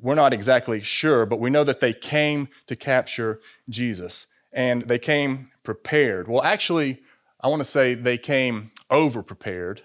We're 0.00 0.14
not 0.14 0.32
exactly 0.32 0.80
sure, 0.80 1.26
but 1.26 1.40
we 1.40 1.50
know 1.50 1.64
that 1.64 1.80
they 1.80 1.92
came 1.92 2.48
to 2.66 2.76
capture 2.76 3.40
Jesus 3.68 4.26
and 4.52 4.82
they 4.82 4.98
came 4.98 5.50
prepared. 5.62 6.28
Well, 6.28 6.42
actually, 6.42 7.02
I 7.40 7.48
want 7.48 7.60
to 7.60 7.64
say 7.64 7.94
they 7.94 8.18
came 8.18 8.70
over 8.90 9.22
prepared 9.22 9.82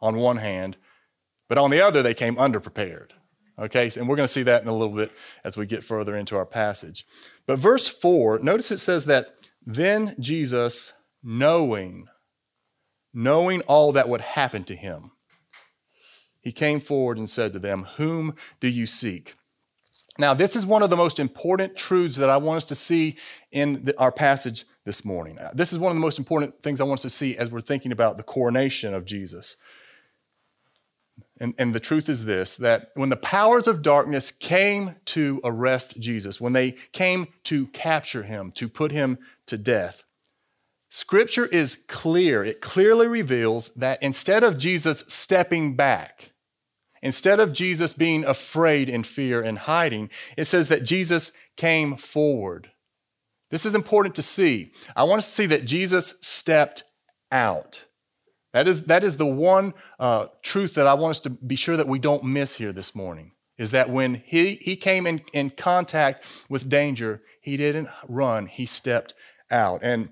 on 0.00 0.16
one 0.16 0.36
hand, 0.36 0.76
but 1.48 1.58
on 1.58 1.70
the 1.70 1.80
other, 1.80 2.02
they 2.02 2.14
came 2.14 2.36
underprepared. 2.36 3.10
Okay, 3.58 3.90
and 3.96 4.08
we're 4.08 4.16
going 4.16 4.26
to 4.26 4.32
see 4.32 4.42
that 4.44 4.62
in 4.62 4.68
a 4.68 4.76
little 4.76 4.94
bit 4.94 5.12
as 5.44 5.56
we 5.56 5.66
get 5.66 5.84
further 5.84 6.16
into 6.16 6.36
our 6.36 6.46
passage. 6.46 7.06
But 7.46 7.58
verse 7.58 7.86
4, 7.86 8.38
notice 8.38 8.70
it 8.70 8.78
says 8.78 9.04
that 9.06 9.34
then 9.64 10.16
Jesus, 10.18 10.94
knowing, 11.22 12.08
knowing 13.12 13.60
all 13.62 13.92
that 13.92 14.08
would 14.08 14.22
happen 14.22 14.64
to 14.64 14.74
him, 14.74 15.12
he 16.42 16.52
came 16.52 16.80
forward 16.80 17.16
and 17.16 17.30
said 17.30 17.52
to 17.52 17.58
them, 17.58 17.86
Whom 17.96 18.34
do 18.60 18.68
you 18.68 18.84
seek? 18.84 19.36
Now, 20.18 20.34
this 20.34 20.56
is 20.56 20.66
one 20.66 20.82
of 20.82 20.90
the 20.90 20.96
most 20.96 21.18
important 21.18 21.76
truths 21.76 22.16
that 22.16 22.28
I 22.28 22.36
want 22.36 22.58
us 22.58 22.64
to 22.66 22.74
see 22.74 23.16
in 23.50 23.84
the, 23.86 23.98
our 23.98 24.12
passage 24.12 24.66
this 24.84 25.04
morning. 25.04 25.38
Uh, 25.38 25.50
this 25.54 25.72
is 25.72 25.78
one 25.78 25.90
of 25.90 25.96
the 25.96 26.02
most 26.02 26.18
important 26.18 26.62
things 26.62 26.80
I 26.80 26.84
want 26.84 26.98
us 26.98 27.02
to 27.02 27.10
see 27.10 27.36
as 27.36 27.50
we're 27.50 27.62
thinking 27.62 27.92
about 27.92 28.18
the 28.18 28.22
coronation 28.22 28.92
of 28.92 29.06
Jesus. 29.06 29.56
And, 31.38 31.54
and 31.58 31.74
the 31.74 31.80
truth 31.80 32.08
is 32.08 32.24
this 32.24 32.56
that 32.56 32.90
when 32.94 33.08
the 33.08 33.16
powers 33.16 33.66
of 33.66 33.82
darkness 33.82 34.30
came 34.30 34.96
to 35.06 35.40
arrest 35.44 35.98
Jesus, 35.98 36.40
when 36.40 36.52
they 36.52 36.72
came 36.92 37.28
to 37.44 37.68
capture 37.68 38.24
him, 38.24 38.52
to 38.52 38.68
put 38.68 38.92
him 38.92 39.18
to 39.46 39.56
death, 39.56 40.04
Scripture 40.90 41.46
is 41.46 41.76
clear. 41.88 42.44
It 42.44 42.60
clearly 42.60 43.06
reveals 43.06 43.70
that 43.70 44.02
instead 44.02 44.44
of 44.44 44.58
Jesus 44.58 45.04
stepping 45.08 45.74
back, 45.74 46.31
instead 47.02 47.40
of 47.40 47.52
Jesus 47.52 47.92
being 47.92 48.24
afraid 48.24 48.88
and 48.88 49.06
fear 49.06 49.42
and 49.42 49.58
hiding, 49.58 50.10
it 50.36 50.44
says 50.46 50.68
that 50.68 50.84
Jesus 50.84 51.32
came 51.56 51.96
forward. 51.96 52.70
This 53.50 53.66
is 53.66 53.74
important 53.74 54.14
to 54.14 54.22
see. 54.22 54.72
I 54.96 55.04
want 55.04 55.18
us 55.18 55.28
to 55.28 55.34
see 55.34 55.46
that 55.46 55.66
Jesus 55.66 56.14
stepped 56.22 56.84
out. 57.30 57.84
That 58.52 58.68
is, 58.68 58.86
that 58.86 59.02
is 59.02 59.16
the 59.16 59.26
one 59.26 59.74
uh, 59.98 60.28
truth 60.42 60.74
that 60.74 60.86
I 60.86 60.94
want 60.94 61.12
us 61.12 61.20
to 61.20 61.30
be 61.30 61.56
sure 61.56 61.76
that 61.76 61.88
we 61.88 61.98
don't 61.98 62.24
miss 62.24 62.54
here 62.56 62.72
this 62.72 62.94
morning. 62.94 63.32
Is 63.58 63.70
that 63.72 63.90
when 63.90 64.22
he, 64.24 64.56
he 64.56 64.76
came 64.76 65.06
in, 65.06 65.20
in 65.32 65.50
contact 65.50 66.24
with 66.48 66.68
danger, 66.68 67.22
he 67.40 67.56
didn't 67.56 67.88
run, 68.08 68.46
he 68.46 68.66
stepped 68.66 69.14
out. 69.50 69.80
And 69.82 70.10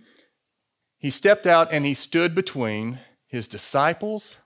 he 0.98 1.10
stepped 1.10 1.46
out 1.46 1.72
and 1.72 1.86
he 1.86 1.94
stood 1.94 2.34
between 2.34 3.00
his 3.26 3.48
disciples 3.48 4.42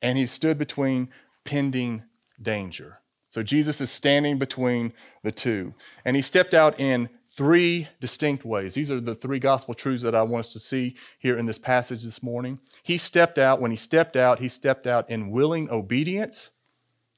and 0.00 0.16
he 0.16 0.26
stood 0.26 0.58
between 0.58 1.08
pending 1.46 2.02
danger. 2.40 3.00
So 3.28 3.42
Jesus 3.42 3.80
is 3.80 3.90
standing 3.90 4.38
between 4.38 4.92
the 5.22 5.32
two. 5.32 5.74
And 6.04 6.16
he 6.16 6.22
stepped 6.22 6.54
out 6.54 6.78
in 6.78 7.08
three 7.36 7.88
distinct 8.00 8.44
ways. 8.44 8.74
These 8.74 8.90
are 8.90 9.00
the 9.00 9.14
three 9.14 9.38
gospel 9.38 9.74
truths 9.74 10.02
that 10.02 10.14
I 10.14 10.22
want 10.22 10.46
us 10.46 10.52
to 10.54 10.58
see 10.58 10.96
here 11.18 11.36
in 11.36 11.46
this 11.46 11.58
passage 11.58 12.02
this 12.02 12.22
morning. 12.22 12.58
He 12.82 12.96
stepped 12.96 13.38
out. 13.38 13.60
When 13.60 13.70
he 13.70 13.76
stepped 13.76 14.16
out, 14.16 14.38
he 14.38 14.48
stepped 14.48 14.86
out 14.86 15.10
in 15.10 15.30
willing 15.30 15.70
obedience, 15.70 16.50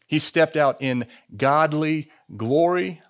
he 0.06 0.18
stepped 0.18 0.56
out 0.56 0.80
in 0.80 1.06
godly 1.37 2.11
glory. 2.37 3.02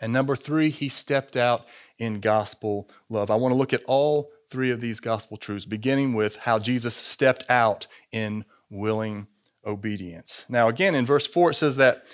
And 0.00 0.12
number 0.12 0.36
three, 0.36 0.68
he 0.68 0.90
stepped 0.90 1.36
out 1.36 1.64
in 1.98 2.20
gospel 2.20 2.90
love. 3.08 3.30
I 3.30 3.36
want 3.36 3.52
to 3.52 3.56
look 3.56 3.72
at 3.72 3.84
all 3.86 4.30
three 4.50 4.70
of 4.70 4.80
these 4.80 5.00
gospel 5.00 5.36
truths, 5.36 5.64
beginning 5.64 6.12
with 6.12 6.36
how 6.36 6.58
Jesus 6.58 6.94
stepped 6.94 7.44
out 7.48 7.86
in 8.12 8.44
willing 8.68 9.28
obedience. 9.66 10.44
Now, 10.48 10.68
again, 10.68 10.94
in 10.94 11.04
verse 11.04 11.26
4, 11.26 11.50
it 11.50 11.54
says 11.54 11.76
that 11.76 12.04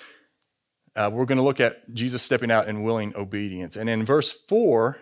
uh, 0.95 1.09
we're 1.13 1.25
going 1.25 1.37
to 1.37 1.43
look 1.43 1.59
at 1.59 1.93
Jesus 1.93 2.21
stepping 2.21 2.51
out 2.51 2.67
in 2.67 2.83
willing 2.83 3.15
obedience. 3.15 3.75
And 3.75 3.89
in 3.89 4.03
verse 4.05 4.31
4, 4.47 4.97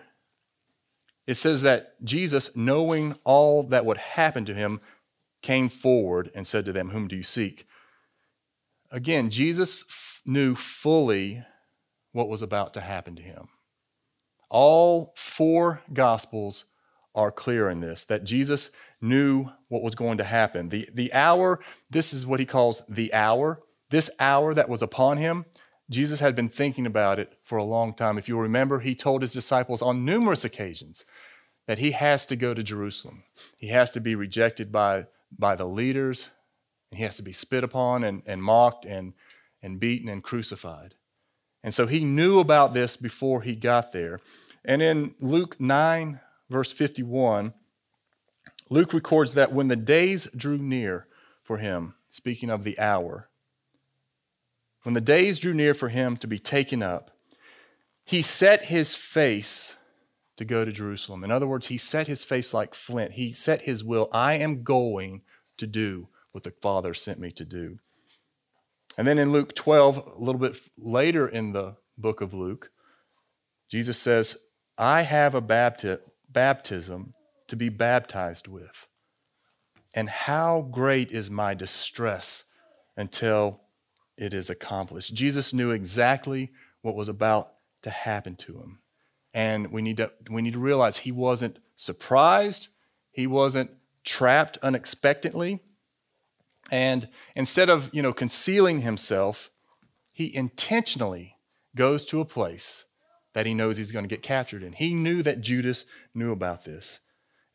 it 1.27 1.35
says 1.35 1.61
that 1.61 2.03
Jesus, 2.03 2.55
knowing 2.55 3.15
all 3.23 3.63
that 3.63 3.85
would 3.85 3.97
happen 3.97 4.45
to 4.45 4.53
him, 4.53 4.81
came 5.41 5.69
forward 5.69 6.31
and 6.35 6.45
said 6.45 6.65
to 6.65 6.73
them, 6.73 6.89
Whom 6.89 7.07
do 7.07 7.15
you 7.15 7.23
seek? 7.23 7.67
Again, 8.91 9.29
Jesus 9.29 9.83
f- 9.83 10.21
knew 10.25 10.55
fully 10.55 11.43
what 12.11 12.29
was 12.29 12.41
about 12.41 12.73
to 12.73 12.81
happen 12.81 13.15
to 13.15 13.21
him. 13.21 13.47
All 14.49 15.13
four 15.15 15.81
gospels 15.93 16.65
are 17.15 17.31
clear 17.31 17.69
in 17.69 17.79
this 17.79 18.05
that 18.05 18.23
Jesus 18.23 18.71
knew 19.01 19.49
what 19.67 19.81
was 19.83 19.95
going 19.95 20.17
to 20.19 20.23
happen. 20.23 20.69
The, 20.69 20.89
the 20.93 21.11
hour, 21.13 21.59
this 21.89 22.13
is 22.13 22.25
what 22.25 22.39
he 22.39 22.45
calls 22.45 22.83
the 22.87 23.13
hour. 23.13 23.61
This 23.89 24.09
hour 24.19 24.53
that 24.53 24.69
was 24.69 24.81
upon 24.81 25.17
him 25.17 25.45
Jesus 25.91 26.21
had 26.21 26.37
been 26.37 26.47
thinking 26.47 26.85
about 26.85 27.19
it 27.19 27.37
for 27.43 27.57
a 27.57 27.65
long 27.65 27.93
time. 27.93 28.17
If 28.17 28.29
you 28.29 28.39
remember, 28.39 28.79
he 28.79 28.95
told 28.95 29.21
his 29.21 29.33
disciples 29.33 29.81
on 29.81 30.05
numerous 30.05 30.45
occasions 30.45 31.03
that 31.67 31.79
he 31.79 31.91
has 31.91 32.25
to 32.27 32.37
go 32.37 32.53
to 32.53 32.63
Jerusalem. 32.63 33.23
He 33.57 33.67
has 33.67 33.91
to 33.91 33.99
be 33.99 34.15
rejected 34.15 34.71
by, 34.71 35.07
by 35.37 35.55
the 35.57 35.65
leaders, 35.65 36.29
and 36.89 36.97
he 36.97 37.03
has 37.03 37.17
to 37.17 37.23
be 37.23 37.33
spit 37.33 37.65
upon 37.65 38.05
and, 38.05 38.23
and 38.25 38.41
mocked 38.41 38.85
and, 38.85 39.13
and 39.61 39.81
beaten 39.81 40.07
and 40.07 40.23
crucified. 40.23 40.95
And 41.61 41.73
so 41.73 41.87
he 41.87 42.05
knew 42.05 42.39
about 42.39 42.73
this 42.73 42.95
before 42.95 43.41
he 43.41 43.53
got 43.53 43.91
there. 43.91 44.21
And 44.63 44.81
in 44.81 45.13
Luke 45.19 45.59
9, 45.59 46.21
verse 46.49 46.71
51, 46.71 47.53
Luke 48.69 48.93
records 48.93 49.33
that 49.33 49.51
when 49.51 49.67
the 49.67 49.75
days 49.75 50.27
drew 50.35 50.57
near 50.57 51.07
for 51.43 51.57
him, 51.57 51.95
speaking 52.09 52.49
of 52.49 52.63
the 52.63 52.79
hour, 52.79 53.29
when 54.83 54.93
the 54.93 55.01
days 55.01 55.39
drew 55.39 55.53
near 55.53 55.73
for 55.73 55.89
him 55.89 56.17
to 56.17 56.27
be 56.27 56.39
taken 56.39 56.81
up, 56.81 57.11
he 58.03 58.21
set 58.21 58.65
his 58.65 58.95
face 58.95 59.75
to 60.37 60.45
go 60.45 60.65
to 60.65 60.71
Jerusalem. 60.71 61.23
In 61.23 61.31
other 61.31 61.47
words, 61.47 61.67
he 61.67 61.77
set 61.77 62.07
his 62.07 62.23
face 62.23 62.53
like 62.53 62.73
flint. 62.73 63.13
He 63.13 63.33
set 63.33 63.61
his 63.61 63.83
will. 63.83 64.09
I 64.11 64.35
am 64.35 64.63
going 64.63 65.21
to 65.57 65.67
do 65.67 66.07
what 66.31 66.43
the 66.43 66.51
Father 66.51 66.93
sent 66.93 67.19
me 67.19 67.31
to 67.31 67.45
do. 67.45 67.79
And 68.97 69.07
then 69.07 69.19
in 69.19 69.31
Luke 69.31 69.53
12, 69.53 70.15
a 70.15 70.19
little 70.19 70.39
bit 70.39 70.57
later 70.77 71.27
in 71.27 71.53
the 71.53 71.75
book 71.97 72.21
of 72.21 72.33
Luke, 72.33 72.71
Jesus 73.69 73.97
says, 73.97 74.47
I 74.77 75.03
have 75.03 75.35
a 75.35 75.41
bapti- 75.41 75.99
baptism 76.29 77.13
to 77.51 77.55
be 77.55 77.69
baptized 77.69 78.47
with. 78.47 78.87
And 79.93 80.09
how 80.09 80.67
great 80.71 81.11
is 81.11 81.29
my 81.29 81.53
distress 81.53 82.45
until 82.95 83.61
it 84.17 84.33
is 84.33 84.49
accomplished. 84.49 85.13
Jesus 85.13 85.53
knew 85.53 85.71
exactly 85.71 86.51
what 86.81 86.95
was 86.95 87.09
about 87.09 87.51
to 87.81 87.89
happen 87.89 88.35
to 88.37 88.53
him. 88.53 88.79
And 89.33 89.69
we 89.71 89.81
need 89.81 89.97
to, 89.97 90.11
we 90.29 90.41
need 90.41 90.53
to 90.53 90.59
realize 90.59 90.97
he 90.97 91.11
wasn't 91.11 91.59
surprised, 91.75 92.69
he 93.11 93.27
wasn't 93.27 93.71
trapped 94.05 94.57
unexpectedly. 94.63 95.59
And 96.71 97.09
instead 97.35 97.69
of, 97.69 97.89
you 97.91 98.01
know, 98.01 98.13
concealing 98.13 98.81
himself, 98.81 99.51
he 100.13 100.33
intentionally 100.33 101.35
goes 101.75 102.05
to 102.05 102.21
a 102.21 102.25
place 102.25 102.85
that 103.33 103.45
he 103.45 103.53
knows 103.53 103.75
he's 103.75 103.91
going 103.91 104.05
to 104.05 104.09
get 104.09 104.23
captured 104.23 104.63
in. 104.63 104.71
He 104.71 104.93
knew 104.93 105.21
that 105.23 105.41
Judas 105.41 105.85
knew 106.13 106.31
about 106.31 106.63
this. 106.63 106.99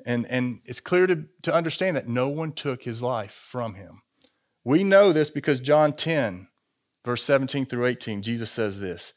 And, 0.04 0.26
and 0.30 0.60
it's 0.64 0.80
clear 0.80 1.06
to, 1.06 1.24
to 1.42 1.54
understand 1.54 1.96
that 1.96 2.08
no 2.08 2.28
one 2.28 2.52
took 2.52 2.84
his 2.84 3.02
life 3.02 3.42
from 3.44 3.74
him. 3.74 4.02
We 4.64 4.84
know 4.84 5.12
this 5.12 5.30
because 5.30 5.60
John 5.60 5.92
10, 5.92 6.48
verse 7.04 7.22
17 7.22 7.66
through 7.66 7.86
18, 7.86 8.22
Jesus 8.22 8.50
says 8.50 8.80
this 8.80 9.14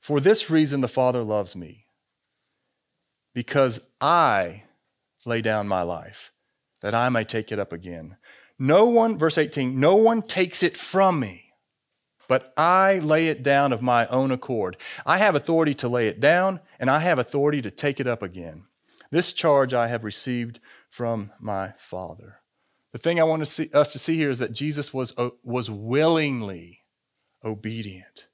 For 0.00 0.20
this 0.20 0.50
reason 0.50 0.80
the 0.80 0.88
Father 0.88 1.22
loves 1.22 1.54
me, 1.56 1.86
because 3.34 3.88
I 4.00 4.64
lay 5.24 5.42
down 5.42 5.68
my 5.68 5.82
life, 5.82 6.32
that 6.82 6.94
I 6.94 7.08
may 7.08 7.24
take 7.24 7.52
it 7.52 7.58
up 7.58 7.72
again. 7.72 8.16
No 8.58 8.86
one, 8.86 9.16
verse 9.16 9.38
18, 9.38 9.78
no 9.78 9.96
one 9.96 10.22
takes 10.22 10.62
it 10.62 10.76
from 10.76 11.20
me, 11.20 11.52
but 12.28 12.52
I 12.56 12.98
lay 12.98 13.28
it 13.28 13.42
down 13.42 13.72
of 13.72 13.80
my 13.80 14.06
own 14.08 14.30
accord. 14.30 14.76
I 15.06 15.18
have 15.18 15.34
authority 15.34 15.74
to 15.74 15.88
lay 15.88 16.08
it 16.08 16.20
down, 16.20 16.60
and 16.78 16.90
I 16.90 16.98
have 16.98 17.18
authority 17.18 17.62
to 17.62 17.70
take 17.70 18.00
it 18.00 18.06
up 18.06 18.22
again. 18.22 18.64
This 19.10 19.32
charge 19.32 19.74
I 19.74 19.88
have 19.88 20.04
received 20.04 20.60
from 20.88 21.32
my 21.40 21.74
Father. 21.78 22.40
The 22.92 22.98
thing 22.98 23.20
I 23.20 23.24
want 23.24 23.40
to 23.40 23.46
see, 23.46 23.70
us 23.72 23.92
to 23.92 23.98
see 23.98 24.16
here 24.16 24.30
is 24.30 24.38
that 24.40 24.52
Jesus 24.52 24.92
was, 24.92 25.14
uh, 25.16 25.30
was 25.44 25.70
willingly 25.70 26.80
obedient. 27.44 28.26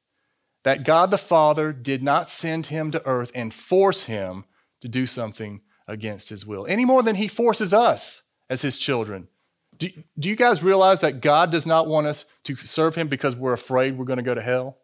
That 0.65 0.85
God 0.85 1.11
the 1.11 1.19
Father 1.19 1.73
did 1.73 2.03
not 2.03 2.29
send 2.29 2.67
him 2.67 2.91
to 2.91 3.07
earth 3.07 3.31
and 3.35 3.53
force 3.53 4.05
him 4.07 4.45
to 4.81 4.89
do 4.89 5.07
something 5.07 5.61
against 5.87 6.29
his 6.31 6.45
will, 6.45 6.67
any 6.67 6.85
more 6.85 7.03
than 7.03 7.17
he 7.17 7.29
forces 7.29 7.73
us 7.73 8.23
as 8.51 8.63
his 8.63 8.77
children. 8.77 9.29
Do, 9.79 9.89
do 10.19 10.29
you 10.29 10.37
guys 10.37 10.63
realize 10.63 11.03
that 11.03 11.21
God 11.21 11.53
does 11.53 11.67
not 11.67 11.87
want 11.87 12.07
us 12.07 12.25
to 12.45 12.57
serve 12.57 12.95
him 12.95 13.09
because 13.09 13.37
we're 13.37 13.53
afraid 13.53 13.97
we're 13.97 14.05
going 14.05 14.17
to 14.19 14.23
go 14.23 14.35
to 14.35 14.43
hell? 14.43 14.79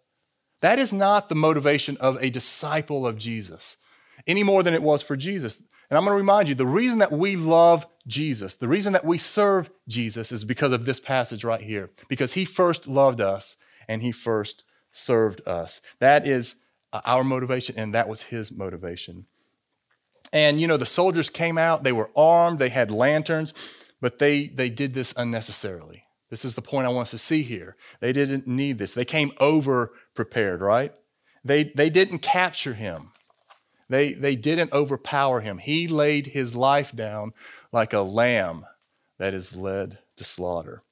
That 0.61 0.79
is 0.79 0.93
not 0.93 1.29
the 1.29 1.35
motivation 1.35 1.97
of 1.97 2.23
a 2.23 2.31
disciple 2.31 3.07
of 3.07 3.19
Jesus, 3.19 3.79
any 4.27 4.43
more 4.43 4.63
than 4.63 4.75
it 4.75 4.83
was 4.83 5.03
for 5.03 5.17
Jesus. 5.17 5.63
And 5.93 5.99
I'm 5.99 6.05
going 6.05 6.15
to 6.15 6.23
remind 6.23 6.49
you 6.49 6.55
the 6.55 6.67
reason 6.67 7.01
that 7.01 7.13
we 7.13 7.37
love 7.37 7.87
Jesus, 8.07 8.55
the 8.55 8.67
reason 8.67 8.95
that 8.95 9.05
we 9.05 9.19
serve 9.19 9.69
Jesus 9.87 10.33
is 10.33 10.43
because 10.43 10.73
of 10.73 10.87
this 10.87 10.99
passage 10.99 11.45
right 11.45 11.61
here, 11.61 11.91
because 12.09 12.33
he 12.33 12.47
first 12.47 12.87
loved 12.87 13.21
us 13.21 13.59
and 13.87 14.01
he 14.01 14.11
first 14.11 14.65
served 14.91 15.47
us. 15.47 15.83
That 15.99 16.27
is 16.27 16.65
uh, 16.95 17.03
our 17.05 17.23
motivation, 17.23 17.75
and 17.77 17.93
that 17.93 18.09
was 18.09 18.23
his 18.23 18.51
motivation. 18.51 19.27
And 20.33 20.59
you 20.59 20.67
know, 20.67 20.79
the 20.79 20.87
soldiers 20.87 21.29
came 21.29 21.59
out, 21.59 21.83
they 21.83 21.93
were 21.93 22.09
armed, 22.17 22.59
they 22.59 22.71
had 22.71 22.91
lanterns, 22.91 23.53
but 24.01 24.19
they, 24.19 24.47
they 24.47 24.71
did 24.71 24.95
this 24.95 25.13
unnecessarily. 25.19 26.05
This 26.31 26.47
is 26.47 26.55
the 26.55 26.63
point 26.63 26.87
I 26.87 26.89
want 26.89 27.09
us 27.09 27.11
to 27.11 27.19
see 27.19 27.43
here. 27.43 27.77
They 28.01 28.15
didn't 28.15 28.47
need 28.47 28.79
this. 28.79 28.95
They 28.95 29.05
came 29.05 29.33
over 29.41 29.93
prepared, 30.15 30.63
right? 30.63 30.95
They, 31.45 31.65
they 31.65 31.91
didn't 31.91 32.21
capture 32.21 32.73
him. 32.73 33.12
They, 33.89 34.13
they 34.13 34.37
didn't 34.37 34.73
overpower 34.73 35.41
him. 35.41 35.59
He 35.59 35.89
laid 35.89 36.29
his 36.29 36.57
life 36.57 36.95
down 36.95 37.33
like 37.73 37.93
a 37.93 38.01
lamb 38.01 38.65
that 39.19 39.35
is 39.35 39.55
led 39.55 39.99
to 40.17 40.25
slaughter. 40.25 40.83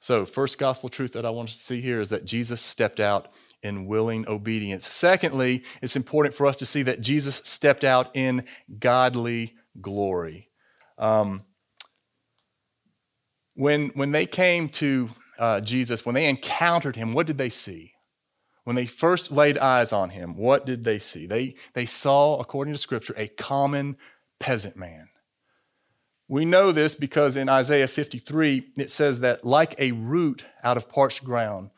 So, 0.00 0.26
first 0.26 0.58
gospel 0.58 0.88
truth 0.88 1.12
that 1.12 1.26
I 1.26 1.30
want 1.30 1.48
to 1.48 1.54
see 1.54 1.80
here 1.80 2.00
is 2.00 2.10
that 2.10 2.24
Jesus 2.24 2.60
stepped 2.60 3.00
out 3.00 3.28
in 3.62 3.86
willing 3.86 4.28
obedience. 4.28 4.86
Secondly, 4.86 5.64
it's 5.82 5.96
important 5.96 6.34
for 6.34 6.46
us 6.46 6.56
to 6.58 6.66
see 6.66 6.82
that 6.82 7.00
Jesus 7.00 7.40
stepped 7.44 7.82
out 7.82 8.14
in 8.14 8.44
godly 8.78 9.54
glory. 9.80 10.50
Um, 10.98 11.42
when, 13.54 13.88
when 13.94 14.12
they 14.12 14.26
came 14.26 14.68
to 14.68 15.10
uh, 15.38 15.60
Jesus, 15.60 16.06
when 16.06 16.14
they 16.14 16.28
encountered 16.28 16.94
him, 16.94 17.12
what 17.12 17.26
did 17.26 17.38
they 17.38 17.48
see? 17.48 17.92
When 18.66 18.74
they 18.74 18.86
first 18.86 19.30
laid 19.30 19.58
eyes 19.58 19.92
on 19.92 20.10
him, 20.10 20.36
what 20.36 20.66
did 20.66 20.82
they 20.82 20.98
see? 20.98 21.24
They, 21.24 21.54
they 21.74 21.86
saw, 21.86 22.40
according 22.40 22.74
to 22.74 22.78
Scripture, 22.78 23.14
a 23.16 23.28
common 23.28 23.96
peasant 24.40 24.76
man. 24.76 25.08
We 26.26 26.44
know 26.44 26.72
this 26.72 26.96
because 26.96 27.36
in 27.36 27.48
Isaiah 27.48 27.86
53, 27.86 28.72
it 28.76 28.90
says 28.90 29.20
that, 29.20 29.44
like 29.44 29.78
a 29.78 29.92
root 29.92 30.46
out 30.64 30.76
of 30.76 30.88
parched 30.88 31.22
ground, 31.22 31.70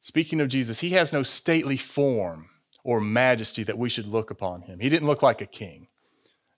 speaking 0.00 0.40
of 0.40 0.48
Jesus, 0.48 0.80
he 0.80 0.90
has 0.90 1.12
no 1.12 1.22
stately 1.22 1.76
form 1.76 2.48
or 2.82 3.00
majesty 3.00 3.62
that 3.62 3.78
we 3.78 3.88
should 3.88 4.08
look 4.08 4.32
upon 4.32 4.62
him. 4.62 4.80
He 4.80 4.88
didn't 4.88 5.06
look 5.06 5.22
like 5.22 5.40
a 5.40 5.46
king, 5.46 5.86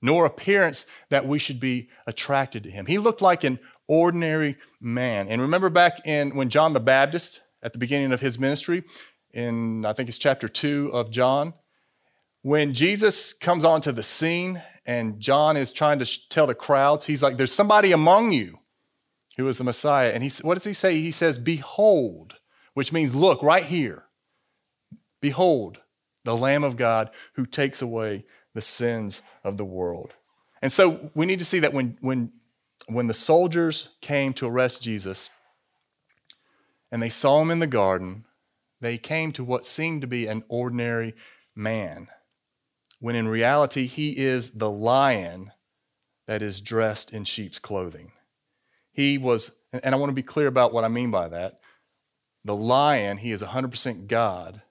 nor 0.00 0.24
appearance 0.24 0.86
that 1.10 1.26
we 1.26 1.38
should 1.38 1.60
be 1.60 1.90
attracted 2.06 2.62
to 2.62 2.70
him. 2.70 2.86
He 2.86 2.96
looked 2.96 3.20
like 3.20 3.44
an 3.44 3.58
ordinary 3.86 4.56
man. 4.80 5.28
And 5.28 5.42
remember 5.42 5.68
back 5.68 6.06
in 6.06 6.34
when 6.34 6.48
John 6.48 6.72
the 6.72 6.80
Baptist, 6.80 7.42
at 7.62 7.72
the 7.72 7.78
beginning 7.78 8.12
of 8.12 8.20
his 8.20 8.38
ministry, 8.38 8.84
in, 9.32 9.84
I 9.84 9.92
think 9.92 10.08
it's 10.08 10.18
chapter 10.18 10.48
2 10.48 10.90
of 10.92 11.10
John. 11.10 11.54
When 12.42 12.72
Jesus 12.72 13.32
comes 13.32 13.64
onto 13.64 13.92
the 13.92 14.02
scene 14.02 14.62
and 14.86 15.20
John 15.20 15.56
is 15.56 15.72
trying 15.72 15.98
to 15.98 16.28
tell 16.28 16.46
the 16.46 16.54
crowds, 16.54 17.04
he's 17.04 17.22
like, 17.22 17.36
There's 17.36 17.52
somebody 17.52 17.92
among 17.92 18.32
you 18.32 18.58
who 19.36 19.46
is 19.48 19.58
the 19.58 19.64
Messiah. 19.64 20.10
And 20.10 20.22
he, 20.22 20.30
what 20.42 20.54
does 20.54 20.64
he 20.64 20.72
say? 20.72 21.00
He 21.00 21.10
says, 21.10 21.38
Behold, 21.38 22.36
which 22.74 22.92
means 22.92 23.14
look 23.14 23.42
right 23.42 23.64
here. 23.64 24.04
Behold, 25.20 25.80
the 26.24 26.36
Lamb 26.36 26.64
of 26.64 26.76
God 26.76 27.10
who 27.34 27.46
takes 27.46 27.82
away 27.82 28.24
the 28.54 28.60
sins 28.60 29.22
of 29.44 29.56
the 29.56 29.64
world. 29.64 30.14
And 30.60 30.72
so 30.72 31.10
we 31.14 31.26
need 31.26 31.38
to 31.38 31.44
see 31.44 31.60
that 31.60 31.72
when, 31.72 31.96
when, 32.00 32.32
when 32.88 33.06
the 33.06 33.14
soldiers 33.14 33.90
came 34.00 34.32
to 34.34 34.46
arrest 34.46 34.82
Jesus 34.82 35.30
and 36.90 37.00
they 37.00 37.08
saw 37.08 37.40
him 37.40 37.50
in 37.50 37.60
the 37.60 37.66
garden, 37.66 38.24
they 38.80 38.98
came 38.98 39.32
to 39.32 39.44
what 39.44 39.64
seemed 39.64 40.02
to 40.02 40.06
be 40.06 40.26
an 40.26 40.44
ordinary 40.48 41.14
man, 41.54 42.08
when 43.00 43.16
in 43.16 43.28
reality, 43.28 43.86
he 43.86 44.16
is 44.16 44.50
the 44.50 44.70
lion 44.70 45.52
that 46.26 46.42
is 46.42 46.60
dressed 46.60 47.12
in 47.12 47.24
sheep's 47.24 47.58
clothing. 47.58 48.12
He 48.92 49.18
was, 49.18 49.60
and 49.72 49.94
I 49.94 49.98
want 49.98 50.10
to 50.10 50.14
be 50.14 50.22
clear 50.22 50.46
about 50.46 50.72
what 50.72 50.84
I 50.84 50.88
mean 50.88 51.10
by 51.10 51.28
that. 51.28 51.60
The 52.44 52.56
lion, 52.56 53.18
he 53.18 53.30
is 53.30 53.42
100% 53.42 54.06
God, 54.08 54.62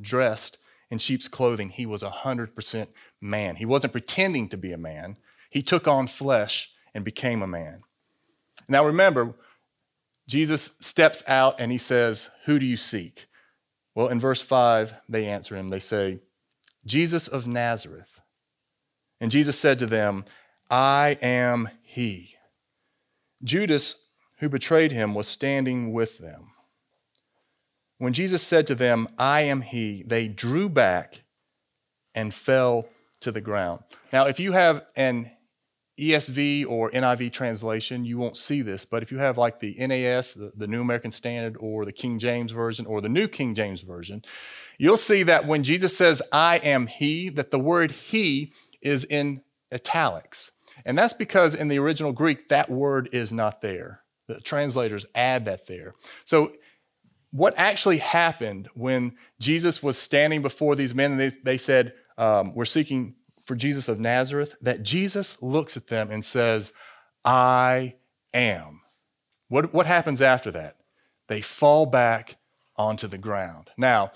dressed 0.00 0.58
in 0.90 0.98
sheep's 0.98 1.28
clothing. 1.28 1.70
He 1.70 1.86
was 1.86 2.02
100% 2.02 2.86
man. 3.20 3.56
He 3.56 3.64
wasn't 3.64 3.92
pretending 3.92 4.48
to 4.48 4.56
be 4.56 4.72
a 4.72 4.78
man, 4.78 5.16
he 5.50 5.62
took 5.62 5.86
on 5.86 6.06
flesh 6.06 6.70
and 6.94 7.04
became 7.04 7.42
a 7.42 7.46
man. 7.46 7.82
Now 8.68 8.86
remember, 8.86 9.34
Jesus 10.26 10.76
steps 10.80 11.22
out 11.26 11.56
and 11.58 11.70
he 11.70 11.78
says, 11.78 12.30
Who 12.44 12.58
do 12.58 12.66
you 12.66 12.76
seek? 12.76 13.26
Well, 13.94 14.08
in 14.08 14.20
verse 14.20 14.40
5, 14.40 14.94
they 15.08 15.26
answer 15.26 15.56
him. 15.56 15.68
They 15.68 15.80
say, 15.80 16.20
Jesus 16.86 17.28
of 17.28 17.46
Nazareth. 17.46 18.20
And 19.20 19.30
Jesus 19.30 19.58
said 19.58 19.78
to 19.78 19.86
them, 19.86 20.24
I 20.70 21.18
am 21.20 21.68
he. 21.82 22.34
Judas, 23.44 24.10
who 24.38 24.48
betrayed 24.48 24.92
him, 24.92 25.14
was 25.14 25.28
standing 25.28 25.92
with 25.92 26.18
them. 26.18 26.52
When 27.98 28.12
Jesus 28.12 28.42
said 28.42 28.66
to 28.68 28.74
them, 28.74 29.06
I 29.18 29.42
am 29.42 29.60
he, 29.60 30.02
they 30.04 30.26
drew 30.26 30.68
back 30.68 31.22
and 32.14 32.34
fell 32.34 32.88
to 33.20 33.30
the 33.30 33.40
ground. 33.40 33.84
Now, 34.12 34.26
if 34.26 34.40
you 34.40 34.52
have 34.52 34.84
an 34.96 35.30
ESV 35.98 36.66
or 36.66 36.90
NIV 36.90 37.32
translation, 37.32 38.04
you 38.04 38.16
won't 38.16 38.36
see 38.36 38.62
this, 38.62 38.84
but 38.84 39.02
if 39.02 39.12
you 39.12 39.18
have 39.18 39.36
like 39.36 39.60
the 39.60 39.74
NAS, 39.78 40.32
the, 40.34 40.52
the, 40.56 40.66
New 40.66 40.80
American 40.80 41.10
Standard, 41.10 41.56
or 41.60 41.84
the 41.84 41.92
King 41.92 42.18
James 42.18 42.50
Version, 42.50 42.86
or 42.86 43.00
the 43.00 43.08
New 43.10 43.28
King 43.28 43.54
James 43.54 43.82
Version, 43.82 44.22
you'll 44.78 44.96
see 44.96 45.22
that 45.24 45.46
when 45.46 45.62
Jesus 45.62 45.96
says, 45.96 46.22
I 46.32 46.56
am 46.58 46.86
He, 46.86 47.28
that 47.30 47.50
the 47.50 47.58
word 47.58 47.90
He 47.92 48.52
is 48.80 49.04
in 49.04 49.42
italics. 49.70 50.52
And 50.84 50.96
that's 50.96 51.12
because 51.12 51.54
in 51.54 51.68
the 51.68 51.78
original 51.78 52.12
Greek, 52.12 52.48
that 52.48 52.70
word 52.70 53.08
is 53.12 53.30
not 53.32 53.60
there. 53.60 54.00
The 54.28 54.40
translators 54.40 55.06
add 55.14 55.44
that 55.44 55.66
there. 55.66 55.94
So, 56.24 56.52
what 57.30 57.54
actually 57.56 57.96
happened 57.98 58.68
when 58.74 59.16
Jesus 59.40 59.82
was 59.82 59.96
standing 59.96 60.42
before 60.42 60.76
these 60.76 60.94
men 60.94 61.12
and 61.12 61.20
they, 61.20 61.30
they 61.42 61.58
said, 61.58 61.94
um, 62.18 62.54
We're 62.54 62.64
seeking 62.64 63.14
for 63.52 63.56
Jesus 63.56 63.86
of 63.86 64.00
Nazareth 64.00 64.56
that 64.62 64.82
Jesus 64.82 65.42
looks 65.42 65.76
at 65.76 65.88
them 65.88 66.10
and 66.10 66.24
says, 66.24 66.72
I 67.22 67.96
am. 68.32 68.80
What, 69.48 69.74
what 69.74 69.84
happens 69.84 70.22
after 70.22 70.50
that? 70.52 70.78
They 71.28 71.42
fall 71.42 71.84
back 71.84 72.36
onto 72.76 73.06
the 73.06 73.18
ground. 73.18 73.68
Now, 73.76 74.10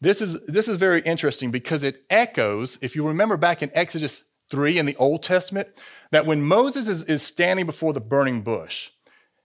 this 0.00 0.22
is, 0.22 0.46
this 0.46 0.68
is 0.68 0.76
very 0.76 1.00
interesting 1.00 1.50
because 1.50 1.82
it 1.82 2.04
echoes, 2.10 2.78
if 2.80 2.94
you 2.94 3.04
remember 3.08 3.36
back 3.36 3.60
in 3.60 3.72
Exodus 3.74 4.26
3 4.50 4.78
in 4.78 4.86
the 4.86 4.94
Old 4.98 5.24
Testament, 5.24 5.66
that 6.12 6.24
when 6.24 6.42
Moses 6.42 6.86
is, 6.86 7.02
is 7.02 7.22
standing 7.22 7.66
before 7.66 7.92
the 7.92 8.00
burning 8.00 8.42
bush 8.42 8.90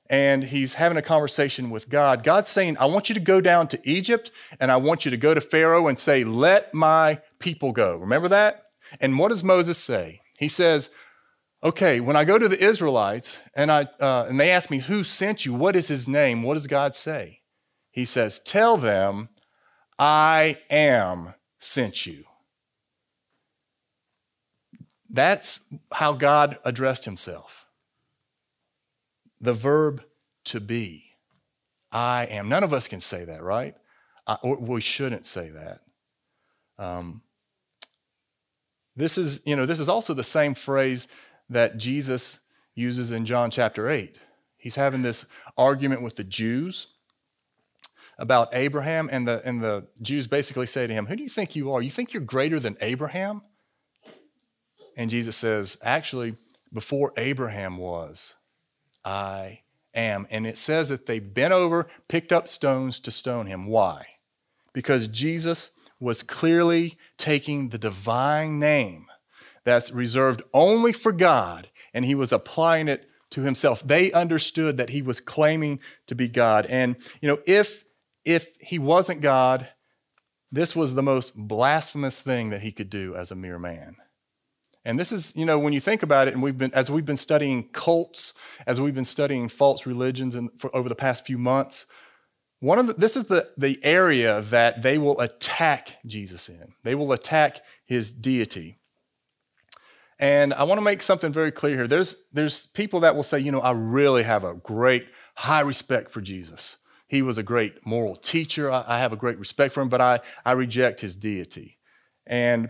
and 0.08 0.44
he's 0.44 0.76
having 0.76 1.00
a 1.00 1.02
conversation 1.02 1.72
with 1.72 1.90
God, 1.90 2.24
God's 2.24 2.52
saying, 2.52 2.78
I 2.78 2.86
want 2.86 3.10
you 3.10 3.16
to 3.16 3.22
go 3.22 3.42
down 3.42 3.70
to 3.70 3.80
Egypt 3.86 4.30
and 4.60 4.72
I 4.72 4.78
want 4.78 5.04
you 5.04 5.10
to 5.10 5.18
go 5.18 5.34
to 5.34 5.42
Pharaoh 5.42 5.88
and 5.88 5.98
say, 5.98 6.24
Let 6.24 6.76
my 6.76 7.22
people 7.40 7.72
go. 7.72 7.96
Remember 7.96 8.28
that? 8.28 8.68
And 9.00 9.18
what 9.18 9.30
does 9.30 9.44
Moses 9.44 9.78
say? 9.78 10.22
He 10.38 10.48
says, 10.48 10.90
Okay, 11.64 12.00
when 12.00 12.16
I 12.16 12.24
go 12.24 12.40
to 12.40 12.48
the 12.48 12.62
Israelites 12.62 13.38
and, 13.54 13.72
I, 13.72 13.86
uh, 14.00 14.26
and 14.28 14.40
they 14.40 14.52
ask 14.52 14.72
me, 14.72 14.80
Who 14.80 15.04
sent 15.04 15.46
you? 15.46 15.54
What 15.54 15.76
is 15.76 15.88
his 15.88 16.08
name? 16.08 16.44
What 16.44 16.56
does 16.56 16.68
God 16.68 16.96
say? 16.96 17.42
He 17.92 18.06
says, 18.06 18.40
Tell 18.40 18.78
them, 18.78 19.30
I 20.00 20.58
am 20.70 21.36
sent 21.60 22.06
you. 22.06 22.24
That's 25.10 25.72
how 25.92 26.14
God 26.14 26.58
addressed 26.64 27.06
himself. 27.06 27.68
The 29.40 29.54
verb 29.54 30.04
to 30.46 30.60
be. 30.60 31.04
I 31.92 32.26
am. 32.26 32.48
None 32.48 32.64
of 32.64 32.74
us 32.74 32.88
can 32.88 33.02
say 33.02 33.26
that, 33.26 33.44
right? 33.44 33.76
I, 34.26 34.38
we 34.44 34.80
shouldn't 34.82 35.26
say 35.26 35.50
that. 35.50 35.82
Um, 36.80 37.22
this 38.96 39.18
is, 39.18 39.42
you 39.46 39.56
know, 39.56 39.66
this 39.66 39.80
is 39.80 39.90
also 39.90 40.14
the 40.14 40.24
same 40.24 40.54
phrase 40.54 41.08
that 41.50 41.78
Jesus 41.78 42.40
uses 42.76 43.12
in 43.12 43.26
John 43.26 43.52
chapter 43.52 43.90
8. 43.90 44.16
He's 44.58 44.76
having 44.76 45.02
this 45.02 45.26
argument 45.58 46.02
with 46.02 46.16
the 46.16 46.24
Jews 46.24 46.88
about 48.18 48.50
Abraham, 48.54 49.10
and 49.12 49.28
the, 49.28 49.42
and 49.44 49.62
the 49.62 49.88
Jews 50.02 50.28
basically 50.28 50.68
say 50.68 50.86
to 50.86 50.94
him, 50.94 51.08
Who 51.08 51.16
do 51.16 51.24
you 51.24 51.30
think 51.30 51.56
you 51.56 51.72
are? 51.72 51.82
You 51.82 51.90
think 51.90 52.14
you're 52.14 52.22
greater 52.22 52.60
than 52.60 52.78
Abraham? 52.80 53.42
And 54.96 55.10
Jesus 55.10 55.36
says, 55.36 55.78
Actually, 55.82 56.36
before 56.72 57.14
Abraham 57.18 57.78
was, 57.78 58.36
I 59.04 59.62
am. 59.94 60.28
And 60.30 60.46
it 60.46 60.58
says 60.58 60.90
that 60.90 61.08
they 61.08 61.20
bent 61.20 61.54
over, 61.54 61.88
picked 62.08 62.32
up 62.32 62.48
stones 62.48 63.00
to 63.02 63.12
stone 63.12 63.48
him. 63.48 63.66
Why? 63.66 64.06
Because 64.74 65.08
Jesus 65.08 65.72
was 66.02 66.24
clearly 66.24 66.98
taking 67.18 67.70
the 67.70 67.78
divine 67.78 68.60
name 68.60 69.06
that's 69.64 69.92
reserved 69.92 70.42
only 70.54 70.92
for 70.92 71.12
God 71.12 71.70
and 71.94 72.04
he 72.04 72.16
was 72.16 72.32
applying 72.32 72.88
it 72.88 73.08
to 73.30 73.42
himself. 73.42 73.82
They 73.82 74.12
understood 74.12 74.78
that 74.78 74.90
he 74.90 75.02
was 75.02 75.20
claiming 75.20 75.80
to 76.08 76.16
be 76.16 76.28
God. 76.28 76.66
And 76.66 76.96
you 77.22 77.28
know, 77.28 77.40
if 77.46 77.86
if 78.26 78.48
he 78.60 78.78
wasn't 78.78 79.22
God, 79.22 79.68
this 80.52 80.76
was 80.76 80.94
the 80.94 81.04
most 81.04 81.36
blasphemous 81.36 82.22
thing 82.22 82.50
that 82.50 82.62
he 82.62 82.72
could 82.72 82.90
do 82.90 83.16
as 83.16 83.32
a 83.32 83.36
mere 83.36 83.58
man. 83.58 83.96
And 84.84 85.00
this 85.00 85.12
is, 85.12 85.36
you 85.36 85.46
know, 85.46 85.60
when 85.60 85.74
you 85.74 85.80
think 85.80 86.04
about 86.04 86.28
it, 86.28 86.34
and 86.34 86.42
we've 86.42 86.58
been, 86.58 86.74
as 86.74 86.90
we've 86.90 87.06
been 87.06 87.16
studying 87.16 87.70
cults, 87.70 88.34
as 88.66 88.82
we've 88.82 88.96
been 88.96 89.06
studying 89.06 89.48
false 89.48 89.86
religions 89.86 90.36
and 90.36 90.50
for 90.58 90.76
over 90.76 90.90
the 90.90 90.96
past 90.96 91.26
few 91.26 91.38
months, 91.38 91.86
one 92.62 92.78
of 92.78 92.88
the, 92.88 92.94
this 92.94 93.18
is 93.18 93.26
the, 93.26 93.50
the 93.58 93.80
area 93.84 94.42
that 94.44 94.84
they 94.84 95.00
will 95.00 95.20
attack 95.20 95.98
Jesus 96.06 96.48
in. 96.48 96.74
They 96.84 96.94
will 96.94 97.12
attack 97.12 97.60
his 97.86 98.14
deity. 98.14 98.78
And 100.20 100.54
I 100.54 100.64
want 100.64 100.78
to 100.78 100.84
make 100.84 101.02
something 101.02 101.34
very 101.34 101.52
clear 101.52 101.76
here. 101.76 101.88
There's, 101.88 102.24
there's 102.32 102.68
people 102.68 103.00
that 103.00 103.16
will 103.16 103.24
say, 103.24 103.40
you 103.40 103.52
know, 103.52 103.62
I 103.62 103.72
really 103.72 104.22
have 104.22 104.44
a 104.44 104.54
great 104.54 105.08
high 105.34 105.62
respect 105.62 106.12
for 106.12 106.22
Jesus. 106.22 106.78
He 107.08 107.24
was 107.24 107.40
a 107.40 107.44
great 107.44 107.84
moral 107.86 108.16
teacher. 108.16 108.72
I, 108.72 108.86
I 108.88 109.00
have 109.00 109.12
a 109.12 109.18
great 109.18 109.40
respect 109.40 109.74
for 109.74 109.82
him, 109.82 109.90
but 109.90 110.00
I, 110.00 110.20
I 110.46 110.52
reject 110.52 111.02
his 111.02 111.18
deity. 111.18 111.80
And 112.28 112.70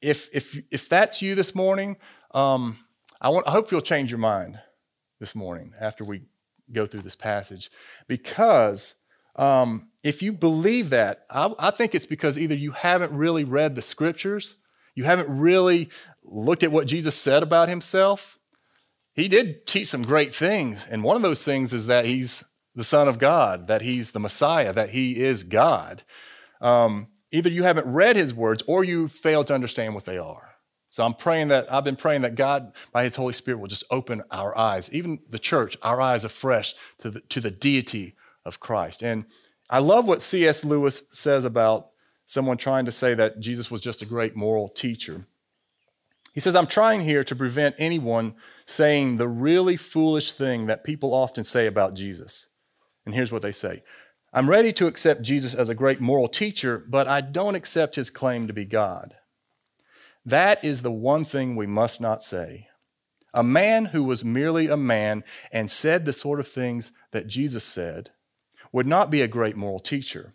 if, 0.00 0.28
if, 0.32 0.56
if 0.70 0.88
that's 0.88 1.20
you 1.20 1.34
this 1.34 1.52
morning, 1.52 1.96
um, 2.32 2.78
I, 3.20 3.30
want, 3.30 3.48
I 3.48 3.50
hope 3.50 3.72
you'll 3.72 3.80
change 3.80 4.12
your 4.12 4.20
mind 4.20 4.60
this 5.18 5.34
morning 5.34 5.72
after 5.80 6.04
we 6.04 6.22
go 6.70 6.86
through 6.86 7.00
this 7.00 7.16
passage. 7.16 7.70
Because 8.06 8.94
um, 9.36 9.88
if 10.02 10.22
you 10.22 10.32
believe 10.32 10.90
that, 10.90 11.26
I, 11.30 11.52
I 11.58 11.70
think 11.70 11.94
it's 11.94 12.06
because 12.06 12.38
either 12.38 12.54
you 12.54 12.72
haven't 12.72 13.12
really 13.12 13.44
read 13.44 13.74
the 13.74 13.82
scriptures, 13.82 14.56
you 14.94 15.04
haven't 15.04 15.28
really 15.28 15.90
looked 16.24 16.62
at 16.62 16.72
what 16.72 16.86
Jesus 16.86 17.14
said 17.14 17.42
about 17.42 17.68
himself. 17.68 18.38
He 19.14 19.28
did 19.28 19.66
teach 19.66 19.88
some 19.88 20.02
great 20.02 20.34
things. 20.34 20.86
And 20.90 21.02
one 21.02 21.16
of 21.16 21.22
those 21.22 21.44
things 21.44 21.72
is 21.72 21.86
that 21.86 22.04
he's 22.04 22.44
the 22.74 22.84
Son 22.84 23.08
of 23.08 23.18
God, 23.18 23.68
that 23.68 23.82
he's 23.82 24.10
the 24.10 24.20
Messiah, 24.20 24.72
that 24.72 24.90
he 24.90 25.16
is 25.16 25.42
God. 25.42 26.02
Um, 26.60 27.08
either 27.30 27.50
you 27.50 27.62
haven't 27.62 27.86
read 27.86 28.16
his 28.16 28.34
words 28.34 28.62
or 28.66 28.84
you 28.84 29.08
fail 29.08 29.44
to 29.44 29.54
understand 29.54 29.94
what 29.94 30.04
they 30.04 30.18
are. 30.18 30.56
So 30.90 31.04
I'm 31.04 31.14
praying 31.14 31.48
that 31.48 31.70
I've 31.72 31.84
been 31.84 31.96
praying 31.96 32.22
that 32.22 32.36
God, 32.36 32.72
by 32.92 33.04
his 33.04 33.16
Holy 33.16 33.32
Spirit, 33.32 33.58
will 33.58 33.68
just 33.68 33.84
open 33.90 34.22
our 34.30 34.56
eyes, 34.56 34.90
even 34.92 35.18
the 35.28 35.38
church, 35.38 35.76
our 35.82 36.00
eyes 36.00 36.24
afresh 36.24 36.74
to 36.98 37.10
the, 37.10 37.20
to 37.20 37.40
the 37.40 37.50
deity 37.50 38.14
of 38.46 38.60
Christ. 38.60 39.02
And 39.02 39.26
I 39.68 39.80
love 39.80 40.06
what 40.06 40.22
C.S. 40.22 40.64
Lewis 40.64 41.04
says 41.10 41.44
about 41.44 41.88
someone 42.24 42.56
trying 42.56 42.84
to 42.84 42.92
say 42.92 43.14
that 43.14 43.40
Jesus 43.40 43.70
was 43.70 43.80
just 43.80 44.02
a 44.02 44.06
great 44.06 44.36
moral 44.36 44.68
teacher. 44.68 45.26
He 46.32 46.40
says, 46.40 46.54
I'm 46.54 46.66
trying 46.66 47.00
here 47.00 47.24
to 47.24 47.36
prevent 47.36 47.76
anyone 47.78 48.34
saying 48.66 49.16
the 49.16 49.28
really 49.28 49.76
foolish 49.76 50.32
thing 50.32 50.66
that 50.66 50.84
people 50.84 51.14
often 51.14 51.44
say 51.44 51.66
about 51.66 51.94
Jesus. 51.94 52.48
And 53.04 53.14
here's 53.14 53.32
what 53.32 53.42
they 53.42 53.52
say 53.52 53.82
I'm 54.32 54.50
ready 54.50 54.72
to 54.74 54.86
accept 54.86 55.22
Jesus 55.22 55.54
as 55.54 55.68
a 55.68 55.74
great 55.74 56.00
moral 56.00 56.28
teacher, 56.28 56.84
but 56.88 57.08
I 57.08 57.22
don't 57.22 57.54
accept 57.54 57.94
his 57.94 58.10
claim 58.10 58.46
to 58.48 58.52
be 58.52 58.66
God. 58.66 59.14
That 60.26 60.62
is 60.64 60.82
the 60.82 60.92
one 60.92 61.24
thing 61.24 61.56
we 61.56 61.66
must 61.66 62.00
not 62.00 62.22
say. 62.22 62.68
A 63.32 63.44
man 63.44 63.86
who 63.86 64.02
was 64.02 64.24
merely 64.24 64.66
a 64.66 64.76
man 64.76 65.24
and 65.52 65.70
said 65.70 66.04
the 66.04 66.12
sort 66.12 66.40
of 66.40 66.48
things 66.48 66.92
that 67.12 67.28
Jesus 67.28 67.64
said 67.64 68.10
would 68.72 68.86
not 68.86 69.10
be 69.10 69.22
a 69.22 69.28
great 69.28 69.56
moral 69.56 69.78
teacher. 69.78 70.34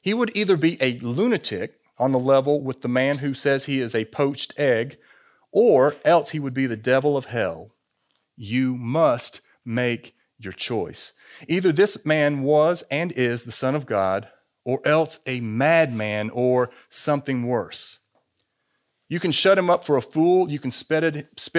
He 0.00 0.14
would 0.14 0.36
either 0.36 0.56
be 0.56 0.76
a 0.80 0.98
lunatic 0.98 1.80
on 1.98 2.12
the 2.12 2.18
level 2.18 2.60
with 2.60 2.82
the 2.82 2.88
man 2.88 3.18
who 3.18 3.34
says 3.34 3.64
he 3.64 3.80
is 3.80 3.94
a 3.94 4.04
poached 4.06 4.52
egg, 4.58 4.98
or 5.52 5.96
else 6.04 6.30
he 6.30 6.40
would 6.40 6.54
be 6.54 6.66
the 6.66 6.76
devil 6.76 7.16
of 7.16 7.26
hell. 7.26 7.70
You 8.36 8.76
must 8.76 9.40
make 9.64 10.14
your 10.38 10.52
choice. 10.52 11.12
Either 11.48 11.72
this 11.72 12.04
man 12.04 12.42
was 12.42 12.82
and 12.90 13.12
is 13.12 13.44
the 13.44 13.52
Son 13.52 13.74
of 13.74 13.86
God, 13.86 14.28
or 14.64 14.80
else 14.84 15.20
a 15.26 15.40
madman 15.40 16.30
or 16.30 16.70
something 16.88 17.46
worse. 17.46 18.00
You 19.08 19.20
can 19.20 19.32
shut 19.32 19.58
him 19.58 19.68
up 19.68 19.84
for 19.84 19.96
a 19.96 20.02
fool, 20.02 20.50
you 20.50 20.58
can 20.58 20.70
spit 20.70 21.04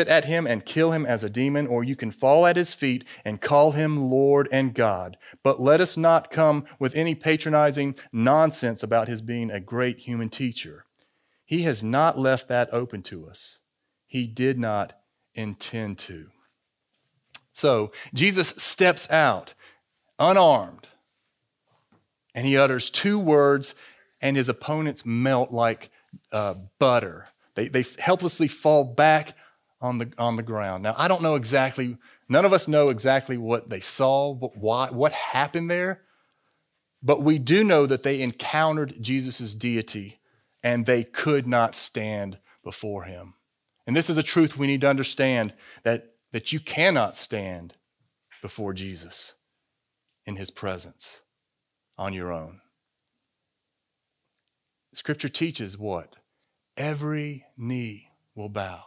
at, 0.07 0.25
him 0.25 0.47
and 0.47 0.65
kill 0.65 0.91
him 0.91 1.05
as 1.05 1.23
a 1.23 1.29
demon, 1.29 1.67
or 1.67 1.83
you 1.83 1.95
can 1.95 2.09
fall 2.11 2.47
at 2.47 2.55
his 2.55 2.73
feet 2.73 3.05
and 3.23 3.39
call 3.39 3.71
him 3.71 4.09
Lord 4.09 4.49
and 4.51 4.73
God. 4.73 5.15
But 5.43 5.61
let 5.61 5.79
us 5.79 5.95
not 5.95 6.31
come 6.31 6.65
with 6.79 6.95
any 6.95 7.13
patronizing 7.13 7.95
nonsense 8.11 8.81
about 8.81 9.07
his 9.07 9.21
being 9.21 9.51
a 9.51 9.59
great 9.59 9.99
human 9.99 10.29
teacher. 10.29 10.85
He 11.45 11.61
has 11.61 11.83
not 11.83 12.17
left 12.17 12.47
that 12.47 12.73
open 12.73 13.03
to 13.03 13.27
us, 13.27 13.59
he 14.07 14.25
did 14.25 14.57
not 14.57 14.93
intend 15.35 15.99
to. 15.99 16.29
So 17.51 17.91
Jesus 18.13 18.49
steps 18.57 19.09
out 19.11 19.53
unarmed, 20.17 20.87
and 22.33 22.47
he 22.47 22.57
utters 22.57 22.89
two 22.89 23.19
words, 23.19 23.75
and 24.19 24.35
his 24.35 24.49
opponents 24.49 25.05
melt 25.05 25.51
like 25.51 25.91
uh, 26.31 26.55
butter. 26.79 27.27
They, 27.55 27.67
they 27.67 27.85
helplessly 27.99 28.47
fall 28.47 28.83
back 28.83 29.33
on 29.81 29.97
the, 29.97 30.11
on 30.17 30.35
the 30.35 30.43
ground. 30.43 30.83
Now, 30.83 30.95
I 30.97 31.07
don't 31.07 31.21
know 31.21 31.35
exactly, 31.35 31.97
none 32.29 32.45
of 32.45 32.53
us 32.53 32.67
know 32.67 32.89
exactly 32.89 33.37
what 33.37 33.69
they 33.69 33.79
saw, 33.79 34.33
but 34.33 34.57
why, 34.57 34.89
what 34.89 35.11
happened 35.11 35.69
there. 35.69 36.01
But 37.01 37.21
we 37.21 37.37
do 37.37 37.63
know 37.63 37.85
that 37.85 38.03
they 38.03 38.21
encountered 38.21 38.95
Jesus' 39.01 39.53
deity 39.53 40.19
and 40.63 40.85
they 40.85 41.03
could 41.03 41.45
not 41.47 41.75
stand 41.75 42.39
before 42.63 43.03
him. 43.03 43.35
And 43.85 43.95
this 43.95 44.09
is 44.09 44.17
a 44.17 44.23
truth 44.23 44.57
we 44.57 44.67
need 44.67 44.81
to 44.81 44.89
understand 44.89 45.53
that 45.83 46.15
that 46.35 46.51
you 46.51 46.59
cannot 46.59 47.15
stand 47.15 47.75
before 48.41 48.73
Jesus 48.73 49.35
in 50.25 50.35
his 50.35 50.51
presence 50.51 51.21
on 51.97 52.11
your 52.11 52.29
own. 52.29 52.59
Scripture 54.91 55.29
teaches 55.29 55.77
what? 55.77 56.17
Every 56.77 57.45
knee 57.57 58.09
will 58.35 58.49
bow, 58.49 58.83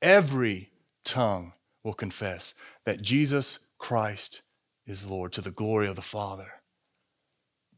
every 0.00 0.70
tongue 1.04 1.52
will 1.82 1.94
confess 1.94 2.54
that 2.84 3.02
Jesus 3.02 3.66
Christ 3.78 4.42
is 4.86 5.08
Lord 5.08 5.32
to 5.32 5.40
the 5.40 5.50
glory 5.50 5.88
of 5.88 5.96
the 5.96 6.02
Father. 6.02 6.52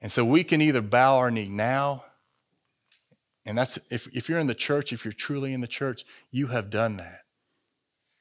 And 0.00 0.12
so 0.12 0.24
we 0.24 0.44
can 0.44 0.60
either 0.60 0.82
bow 0.82 1.16
our 1.16 1.30
knee 1.30 1.48
now, 1.48 2.04
and 3.46 3.56
that's 3.56 3.78
if, 3.90 4.08
if 4.14 4.28
you're 4.28 4.38
in 4.38 4.48
the 4.48 4.54
church, 4.54 4.92
if 4.92 5.04
you're 5.04 5.12
truly 5.12 5.52
in 5.52 5.60
the 5.60 5.66
church, 5.66 6.04
you 6.30 6.48
have 6.48 6.68
done 6.68 6.96
that. 6.98 7.20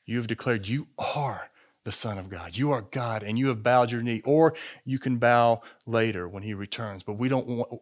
You 0.05 0.17
have 0.17 0.27
declared 0.27 0.67
you 0.67 0.87
are 0.99 1.49
the 1.83 1.91
Son 1.91 2.17
of 2.17 2.29
God. 2.29 2.57
You 2.57 2.71
are 2.71 2.81
God 2.81 3.23
and 3.23 3.37
you 3.37 3.47
have 3.47 3.63
bowed 3.63 3.91
your 3.91 4.01
knee. 4.01 4.21
Or 4.23 4.53
you 4.85 4.99
can 4.99 5.17
bow 5.17 5.61
later 5.85 6.27
when 6.27 6.43
he 6.43 6.53
returns. 6.53 7.03
But 7.03 7.13
we 7.13 7.29
don't 7.29 7.47
want, 7.47 7.81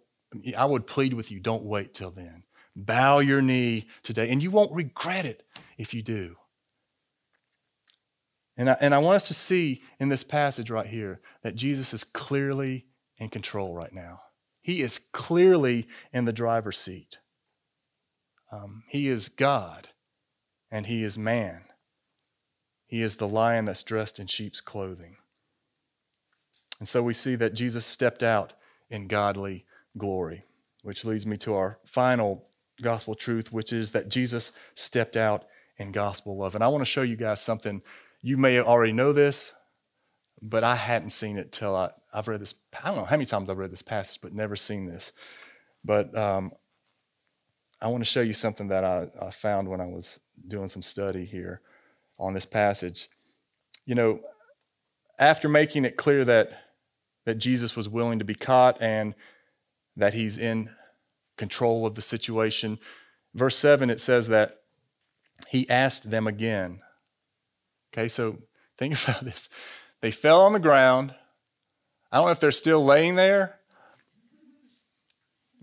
I 0.57 0.65
would 0.65 0.87
plead 0.87 1.13
with 1.13 1.31
you, 1.31 1.39
don't 1.39 1.63
wait 1.63 1.93
till 1.93 2.11
then. 2.11 2.43
Bow 2.75 3.19
your 3.19 3.41
knee 3.41 3.87
today, 4.01 4.29
and 4.29 4.41
you 4.41 4.51
won't 4.51 4.71
regret 4.71 5.25
it 5.25 5.43
if 5.77 5.93
you 5.93 6.01
do. 6.01 6.37
And 8.55 8.69
I, 8.69 8.77
and 8.79 8.93
I 8.93 8.99
want 8.99 9.17
us 9.17 9.27
to 9.27 9.33
see 9.33 9.81
in 9.99 10.09
this 10.09 10.23
passage 10.23 10.69
right 10.69 10.87
here 10.87 11.21
that 11.41 11.55
Jesus 11.55 11.93
is 11.93 12.03
clearly 12.03 12.85
in 13.17 13.29
control 13.29 13.73
right 13.73 13.93
now. 13.93 14.21
He 14.61 14.81
is 14.81 14.97
clearly 14.97 15.87
in 16.11 16.25
the 16.25 16.33
driver's 16.33 16.77
seat. 16.77 17.17
Um, 18.51 18.83
he 18.87 19.07
is 19.07 19.29
God 19.29 19.89
and 20.71 20.85
he 20.85 21.03
is 21.03 21.17
man. 21.17 21.65
He 22.85 23.01
is 23.01 23.15
the 23.15 23.27
lion 23.27 23.65
that's 23.65 23.83
dressed 23.83 24.19
in 24.19 24.27
sheep's 24.27 24.61
clothing. 24.61 25.17
And 26.79 26.87
so 26.87 27.01
we 27.01 27.13
see 27.13 27.35
that 27.35 27.55
Jesus 27.55 27.85
stepped 27.85 28.21
out 28.21 28.53
in 28.89 29.07
godly 29.07 29.65
glory, 29.97 30.45
which 30.83 31.03
leads 31.03 31.25
me 31.25 31.37
to 31.37 31.55
our 31.55 31.79
final 31.85 32.47
gospel 32.83 33.15
truth, 33.15 33.51
which 33.51 33.73
is 33.73 33.91
that 33.91 34.09
Jesus 34.09 34.51
stepped 34.75 35.15
out 35.15 35.45
in 35.77 35.91
gospel 35.91 36.37
love. 36.37 36.55
And 36.55 36.63
I 36.63 36.67
want 36.67 36.81
to 36.81 36.85
show 36.85 37.01
you 37.01 37.15
guys 37.15 37.41
something. 37.41 37.81
You 38.21 38.37
may 38.37 38.59
already 38.59 38.93
know 38.93 39.13
this, 39.13 39.53
but 40.41 40.63
I 40.63 40.75
hadn't 40.75 41.09
seen 41.09 41.37
it 41.37 41.51
till 41.51 41.75
I, 41.75 41.91
I've 42.13 42.27
read 42.27 42.41
this. 42.41 42.55
I 42.83 42.87
don't 42.87 42.97
know 42.97 43.05
how 43.05 43.15
many 43.15 43.25
times 43.25 43.49
I've 43.49 43.57
read 43.57 43.71
this 43.71 43.81
passage, 43.81 44.19
but 44.21 44.33
never 44.33 44.55
seen 44.55 44.85
this. 44.85 45.13
But 45.83 46.15
um, 46.17 46.51
I 47.81 47.87
want 47.87 48.03
to 48.03 48.09
show 48.09 48.21
you 48.21 48.33
something 48.33 48.67
that 48.69 48.83
I, 48.83 49.07
I 49.19 49.29
found 49.31 49.67
when 49.67 49.81
I 49.81 49.85
was 49.85 50.19
doing 50.47 50.67
some 50.67 50.81
study 50.81 51.25
here 51.25 51.61
on 52.19 52.33
this 52.33 52.45
passage. 52.45 53.09
You 53.85 53.95
know, 53.95 54.19
after 55.19 55.49
making 55.49 55.85
it 55.85 55.97
clear 55.97 56.23
that, 56.25 56.51
that 57.25 57.35
Jesus 57.35 57.75
was 57.75 57.89
willing 57.89 58.19
to 58.19 58.25
be 58.25 58.35
caught 58.35 58.81
and 58.81 59.15
that 59.95 60.13
he's 60.13 60.37
in 60.37 60.69
control 61.37 61.85
of 61.85 61.95
the 61.95 62.01
situation, 62.01 62.79
verse 63.33 63.55
7 63.57 63.89
it 63.89 63.99
says 63.99 64.27
that 64.29 64.59
he 65.49 65.69
asked 65.69 66.09
them 66.09 66.27
again, 66.27 66.81
Okay, 67.93 68.07
so 68.07 68.39
think 68.77 69.01
about 69.03 69.21
this. 69.21 69.49
They 70.01 70.11
fell 70.11 70.41
on 70.41 70.53
the 70.53 70.59
ground. 70.59 71.13
I 72.11 72.17
don't 72.17 72.25
know 72.25 72.31
if 72.31 72.39
they're 72.39 72.51
still 72.51 72.83
laying 72.83 73.15
there. 73.15 73.59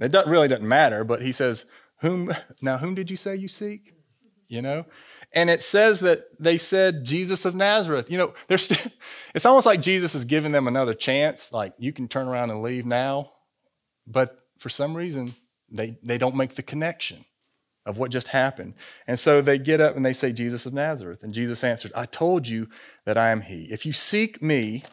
It 0.00 0.12
doesn't, 0.12 0.30
really 0.30 0.48
doesn't 0.48 0.66
matter, 0.66 1.04
but 1.04 1.20
he 1.20 1.32
says, 1.32 1.66
Whom 2.00 2.32
now 2.62 2.78
whom 2.78 2.94
did 2.94 3.10
you 3.10 3.16
say 3.16 3.36
you 3.36 3.48
seek? 3.48 3.92
You 4.48 4.62
know? 4.62 4.86
And 5.32 5.48
it 5.48 5.62
says 5.62 6.00
that 6.00 6.24
they 6.40 6.58
said 6.58 7.04
Jesus 7.04 7.44
of 7.44 7.54
Nazareth. 7.54 8.10
You 8.10 8.18
know, 8.18 8.34
they're 8.48 8.58
it's 9.34 9.46
almost 9.46 9.66
like 9.66 9.82
Jesus 9.82 10.14
is 10.14 10.24
giving 10.24 10.52
them 10.52 10.66
another 10.66 10.94
chance, 10.94 11.52
like 11.52 11.74
you 11.78 11.92
can 11.92 12.08
turn 12.08 12.26
around 12.26 12.50
and 12.50 12.62
leave 12.62 12.86
now. 12.86 13.32
But 14.06 14.38
for 14.58 14.68
some 14.68 14.96
reason, 14.96 15.34
they, 15.70 15.98
they 16.02 16.18
don't 16.18 16.36
make 16.36 16.54
the 16.54 16.62
connection 16.62 17.24
of 17.86 17.98
what 17.98 18.10
just 18.10 18.28
happened. 18.28 18.74
And 19.06 19.18
so 19.18 19.40
they 19.40 19.58
get 19.58 19.80
up 19.80 19.96
and 19.96 20.04
they 20.04 20.12
say, 20.12 20.32
Jesus 20.32 20.66
of 20.66 20.74
Nazareth. 20.74 21.22
And 21.22 21.34
Jesus 21.34 21.64
answered, 21.64 21.92
I 21.94 22.06
told 22.06 22.46
you 22.46 22.68
that 23.04 23.16
I 23.16 23.30
am 23.30 23.40
he. 23.40 23.64
If 23.70 23.86
you 23.86 23.92
seek 23.92 24.42
me, 24.42 24.84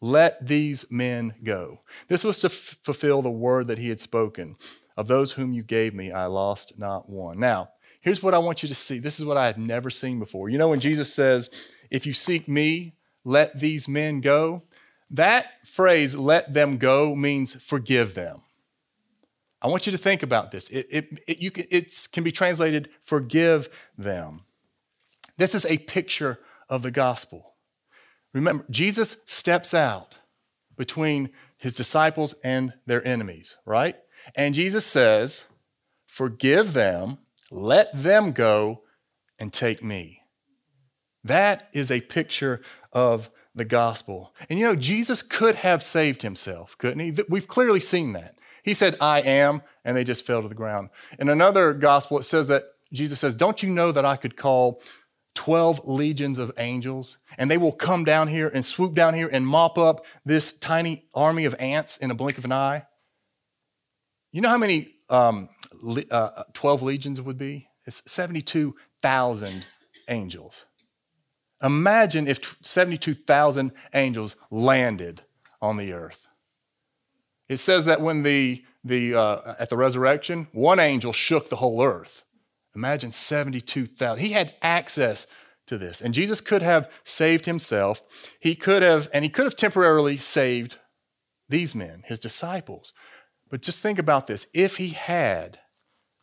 let 0.00 0.46
these 0.46 0.90
men 0.90 1.34
go. 1.42 1.80
This 2.08 2.24
was 2.24 2.40
to 2.40 2.46
f- 2.46 2.76
fulfill 2.82 3.22
the 3.22 3.30
word 3.30 3.68
that 3.68 3.78
he 3.78 3.88
had 3.88 4.00
spoken. 4.00 4.56
Of 4.96 5.08
those 5.08 5.32
whom 5.32 5.52
you 5.52 5.62
gave 5.64 5.92
me, 5.92 6.12
I 6.12 6.26
lost 6.26 6.78
not 6.78 7.08
one. 7.08 7.40
Now, 7.40 7.70
here's 8.00 8.22
what 8.22 8.34
I 8.34 8.38
want 8.38 8.62
you 8.62 8.68
to 8.68 8.74
see. 8.76 9.00
This 9.00 9.18
is 9.18 9.26
what 9.26 9.36
I 9.36 9.46
had 9.46 9.58
never 9.58 9.90
seen 9.90 10.20
before. 10.20 10.48
You 10.48 10.58
know, 10.58 10.68
when 10.68 10.78
Jesus 10.78 11.12
says, 11.12 11.68
If 11.90 12.06
you 12.06 12.12
seek 12.12 12.46
me, 12.46 12.94
let 13.24 13.58
these 13.58 13.88
men 13.88 14.20
go, 14.20 14.62
that 15.10 15.66
phrase, 15.66 16.16
let 16.16 16.52
them 16.52 16.76
go, 16.76 17.14
means 17.14 17.54
forgive 17.62 18.14
them. 18.14 18.42
I 19.64 19.68
want 19.68 19.86
you 19.86 19.92
to 19.92 19.98
think 19.98 20.22
about 20.22 20.50
this. 20.50 20.68
It, 20.68 20.86
it, 20.90 21.18
it, 21.26 21.38
you 21.40 21.50
can, 21.50 21.64
it 21.70 22.08
can 22.12 22.22
be 22.22 22.30
translated, 22.30 22.90
forgive 23.02 23.70
them. 23.96 24.42
This 25.38 25.54
is 25.54 25.64
a 25.64 25.78
picture 25.78 26.38
of 26.68 26.82
the 26.82 26.90
gospel. 26.90 27.54
Remember, 28.34 28.66
Jesus 28.68 29.16
steps 29.24 29.72
out 29.72 30.16
between 30.76 31.30
his 31.56 31.72
disciples 31.72 32.34
and 32.44 32.74
their 32.84 33.06
enemies, 33.06 33.56
right? 33.64 33.96
And 34.34 34.54
Jesus 34.54 34.84
says, 34.84 35.46
Forgive 36.06 36.74
them, 36.74 37.18
let 37.50 37.90
them 37.96 38.32
go, 38.32 38.82
and 39.38 39.50
take 39.50 39.82
me. 39.82 40.20
That 41.24 41.70
is 41.72 41.90
a 41.90 42.02
picture 42.02 42.60
of 42.92 43.30
the 43.54 43.64
gospel. 43.64 44.34
And 44.50 44.58
you 44.58 44.66
know, 44.66 44.76
Jesus 44.76 45.22
could 45.22 45.54
have 45.56 45.82
saved 45.82 46.20
himself, 46.20 46.76
couldn't 46.76 47.00
he? 47.00 47.22
We've 47.30 47.48
clearly 47.48 47.80
seen 47.80 48.12
that. 48.12 48.36
He 48.64 48.72
said, 48.72 48.96
I 48.98 49.20
am, 49.20 49.60
and 49.84 49.94
they 49.94 50.04
just 50.04 50.26
fell 50.26 50.40
to 50.40 50.48
the 50.48 50.54
ground. 50.54 50.88
In 51.18 51.28
another 51.28 51.74
gospel, 51.74 52.18
it 52.18 52.22
says 52.22 52.48
that 52.48 52.64
Jesus 52.92 53.20
says, 53.20 53.34
Don't 53.34 53.62
you 53.62 53.68
know 53.68 53.92
that 53.92 54.06
I 54.06 54.16
could 54.16 54.38
call 54.38 54.80
12 55.34 55.82
legions 55.84 56.38
of 56.38 56.50
angels 56.56 57.18
and 57.36 57.50
they 57.50 57.58
will 57.58 57.72
come 57.72 58.04
down 58.04 58.28
here 58.28 58.48
and 58.48 58.64
swoop 58.64 58.94
down 58.94 59.12
here 59.12 59.28
and 59.30 59.46
mop 59.46 59.76
up 59.76 60.06
this 60.24 60.56
tiny 60.56 61.04
army 61.14 61.44
of 61.44 61.54
ants 61.58 61.98
in 61.98 62.10
a 62.10 62.14
blink 62.14 62.38
of 62.38 62.46
an 62.46 62.52
eye? 62.52 62.86
You 64.32 64.40
know 64.40 64.48
how 64.48 64.58
many 64.58 64.88
um, 65.10 65.50
uh, 66.10 66.44
12 66.54 66.82
legions 66.82 67.20
would 67.20 67.36
be? 67.36 67.68
It's 67.84 68.02
72,000 68.10 69.66
angels. 70.08 70.64
Imagine 71.62 72.26
if 72.26 72.56
72,000 72.62 73.72
angels 73.92 74.36
landed 74.50 75.22
on 75.60 75.76
the 75.76 75.92
earth. 75.92 76.26
It 77.48 77.58
says 77.58 77.84
that 77.84 78.00
when 78.00 78.22
the, 78.22 78.64
the 78.82 79.14
uh, 79.14 79.54
at 79.58 79.68
the 79.68 79.76
resurrection, 79.76 80.48
one 80.52 80.80
angel 80.80 81.12
shook 81.12 81.48
the 81.48 81.56
whole 81.56 81.82
earth. 81.82 82.24
Imagine 82.74 83.12
72,000. 83.12 84.22
He 84.22 84.32
had 84.32 84.54
access 84.62 85.26
to 85.66 85.78
this. 85.78 86.00
And 86.00 86.14
Jesus 86.14 86.40
could 86.40 86.62
have 86.62 86.90
saved 87.02 87.46
himself. 87.46 88.02
He 88.40 88.54
could 88.54 88.82
have, 88.82 89.08
and 89.12 89.24
he 89.24 89.30
could 89.30 89.44
have 89.44 89.56
temporarily 89.56 90.16
saved 90.16 90.78
these 91.48 91.74
men, 91.74 92.02
his 92.06 92.18
disciples. 92.18 92.92
But 93.50 93.62
just 93.62 93.82
think 93.82 93.98
about 93.98 94.26
this. 94.26 94.46
If 94.54 94.76
he 94.78 94.88
had, 94.88 95.58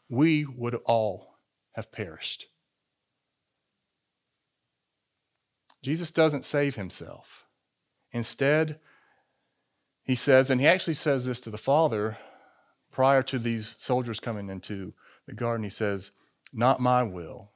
we 0.09 0.45
would 0.45 0.75
all 0.85 1.37
have 1.73 1.91
perished. 1.91 2.47
Jesus 5.81 6.11
doesn't 6.11 6.45
save 6.45 6.75
himself. 6.75 7.45
Instead, 8.11 8.79
he 10.03 10.15
says, 10.15 10.49
and 10.49 10.59
he 10.59 10.67
actually 10.67 10.95
says 10.95 11.25
this 11.25 11.39
to 11.41 11.49
the 11.49 11.57
Father 11.57 12.17
prior 12.91 13.23
to 13.23 13.39
these 13.39 13.75
soldiers 13.77 14.19
coming 14.19 14.49
into 14.49 14.93
the 15.27 15.33
garden. 15.33 15.63
He 15.63 15.69
says, 15.69 16.11
Not 16.51 16.79
my 16.79 17.03
will, 17.03 17.51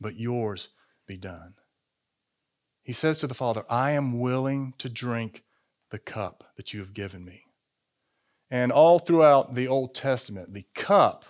but 0.00 0.18
yours 0.18 0.70
be 1.06 1.16
done. 1.16 1.54
He 2.82 2.92
says 2.92 3.18
to 3.20 3.26
the 3.26 3.34
Father, 3.34 3.64
I 3.68 3.92
am 3.92 4.18
willing 4.18 4.74
to 4.78 4.88
drink 4.88 5.44
the 5.90 5.98
cup 5.98 6.52
that 6.56 6.72
you 6.72 6.80
have 6.80 6.94
given 6.94 7.24
me. 7.24 7.44
And 8.50 8.72
all 8.72 8.98
throughout 8.98 9.54
the 9.54 9.68
Old 9.68 9.94
Testament, 9.94 10.52
the 10.52 10.66
cup 10.74 11.24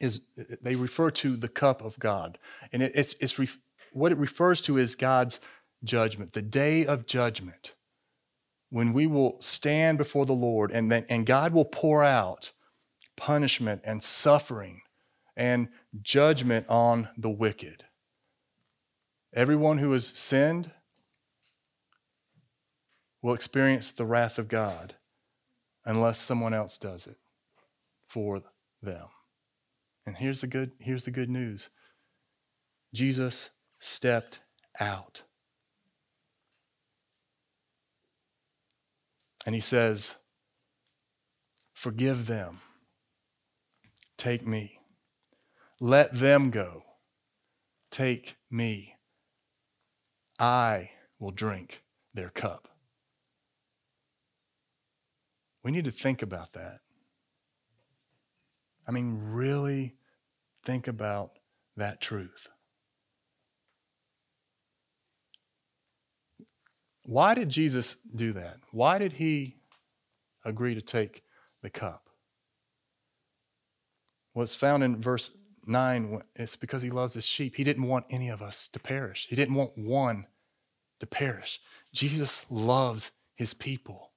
is, 0.00 0.22
they 0.62 0.76
refer 0.76 1.10
to 1.10 1.36
the 1.36 1.48
cup 1.48 1.82
of 1.82 1.98
God. 1.98 2.38
And 2.72 2.82
it's, 2.82 3.14
it's 3.20 3.38
what 3.92 4.12
it 4.12 4.18
refers 4.18 4.62
to 4.62 4.76
is 4.76 4.94
God's 4.94 5.40
judgment, 5.84 6.32
the 6.32 6.42
day 6.42 6.86
of 6.86 7.06
judgment 7.06 7.74
when 8.76 8.92
we 8.92 9.06
will 9.06 9.40
stand 9.40 9.96
before 9.96 10.26
the 10.26 10.34
Lord 10.34 10.70
and, 10.70 10.92
then, 10.92 11.06
and 11.08 11.24
God 11.24 11.54
will 11.54 11.64
pour 11.64 12.04
out 12.04 12.52
punishment 13.16 13.80
and 13.84 14.02
suffering 14.02 14.82
and 15.34 15.68
judgment 16.02 16.66
on 16.68 17.08
the 17.16 17.30
wicked. 17.30 17.84
Everyone 19.32 19.78
who 19.78 19.92
has 19.92 20.06
sinned 20.06 20.72
will 23.22 23.32
experience 23.32 23.92
the 23.92 24.04
wrath 24.04 24.38
of 24.38 24.46
God 24.46 24.96
unless 25.86 26.18
someone 26.18 26.52
else 26.52 26.76
does 26.76 27.06
it 27.06 27.16
for 28.06 28.42
them. 28.82 29.06
And 30.04 30.18
here's 30.18 30.42
the 30.42 30.48
good, 30.48 30.72
here's 30.80 31.06
the 31.06 31.10
good 31.10 31.30
news 31.30 31.70
Jesus 32.92 33.48
stepped 33.78 34.40
out. 34.78 35.22
And 39.46 39.54
he 39.54 39.60
says, 39.60 40.16
Forgive 41.72 42.26
them. 42.26 42.58
Take 44.18 44.46
me. 44.46 44.80
Let 45.80 46.12
them 46.12 46.50
go. 46.50 46.82
Take 47.90 48.36
me. 48.50 48.96
I 50.38 50.90
will 51.18 51.30
drink 51.30 51.84
their 52.12 52.30
cup. 52.30 52.68
We 55.62 55.70
need 55.70 55.84
to 55.84 55.90
think 55.90 56.22
about 56.22 56.52
that. 56.54 56.80
I 58.86 58.92
mean, 58.92 59.18
really 59.32 59.96
think 60.62 60.88
about 60.88 61.32
that 61.76 62.00
truth. 62.00 62.48
Why 67.06 67.34
did 67.34 67.48
Jesus 67.48 67.94
do 68.14 68.32
that? 68.32 68.56
Why 68.72 68.98
did 68.98 69.14
he 69.14 69.56
agree 70.44 70.74
to 70.74 70.82
take 70.82 71.22
the 71.62 71.70
cup? 71.70 72.08
Well, 74.34 74.42
it's 74.42 74.56
found 74.56 74.82
in 74.82 75.00
verse 75.00 75.30
9. 75.66 76.20
It's 76.34 76.56
because 76.56 76.82
he 76.82 76.90
loves 76.90 77.14
his 77.14 77.24
sheep. 77.24 77.54
He 77.56 77.64
didn't 77.64 77.84
want 77.86 78.06
any 78.10 78.28
of 78.28 78.42
us 78.42 78.66
to 78.68 78.80
perish, 78.80 79.28
he 79.30 79.36
didn't 79.36 79.54
want 79.54 79.78
one 79.78 80.26
to 80.98 81.06
perish. 81.06 81.60
Jesus 81.92 82.44
loves 82.50 83.12
his 83.36 83.54
people, 83.54 84.10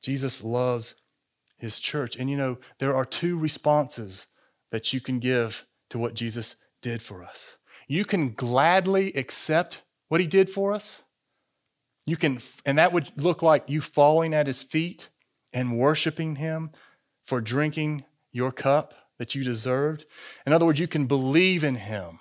Jesus 0.00 0.42
loves 0.42 0.94
his 1.58 1.78
church. 1.78 2.16
And 2.16 2.30
you 2.30 2.36
know, 2.36 2.58
there 2.78 2.96
are 2.96 3.04
two 3.04 3.38
responses 3.38 4.28
that 4.70 4.94
you 4.94 5.02
can 5.02 5.18
give 5.18 5.66
to 5.90 5.98
what 5.98 6.14
Jesus 6.14 6.56
did 6.80 7.02
for 7.02 7.22
us. 7.22 7.58
You 7.88 8.06
can 8.06 8.30
gladly 8.30 9.12
accept 9.12 9.82
what 10.08 10.20
he 10.22 10.26
did 10.26 10.48
for 10.48 10.72
us 10.72 11.02
you 12.06 12.16
can, 12.16 12.40
and 12.66 12.78
that 12.78 12.92
would 12.92 13.10
look 13.16 13.42
like 13.42 13.68
you 13.68 13.80
falling 13.80 14.34
at 14.34 14.46
his 14.46 14.62
feet 14.62 15.08
and 15.52 15.78
worshiping 15.78 16.36
him 16.36 16.70
for 17.24 17.40
drinking 17.40 18.04
your 18.32 18.50
cup 18.50 18.94
that 19.18 19.34
you 19.34 19.44
deserved. 19.44 20.06
In 20.46 20.52
other 20.52 20.66
words, 20.66 20.80
you 20.80 20.88
can 20.88 21.06
believe 21.06 21.62
in 21.62 21.76
him 21.76 22.18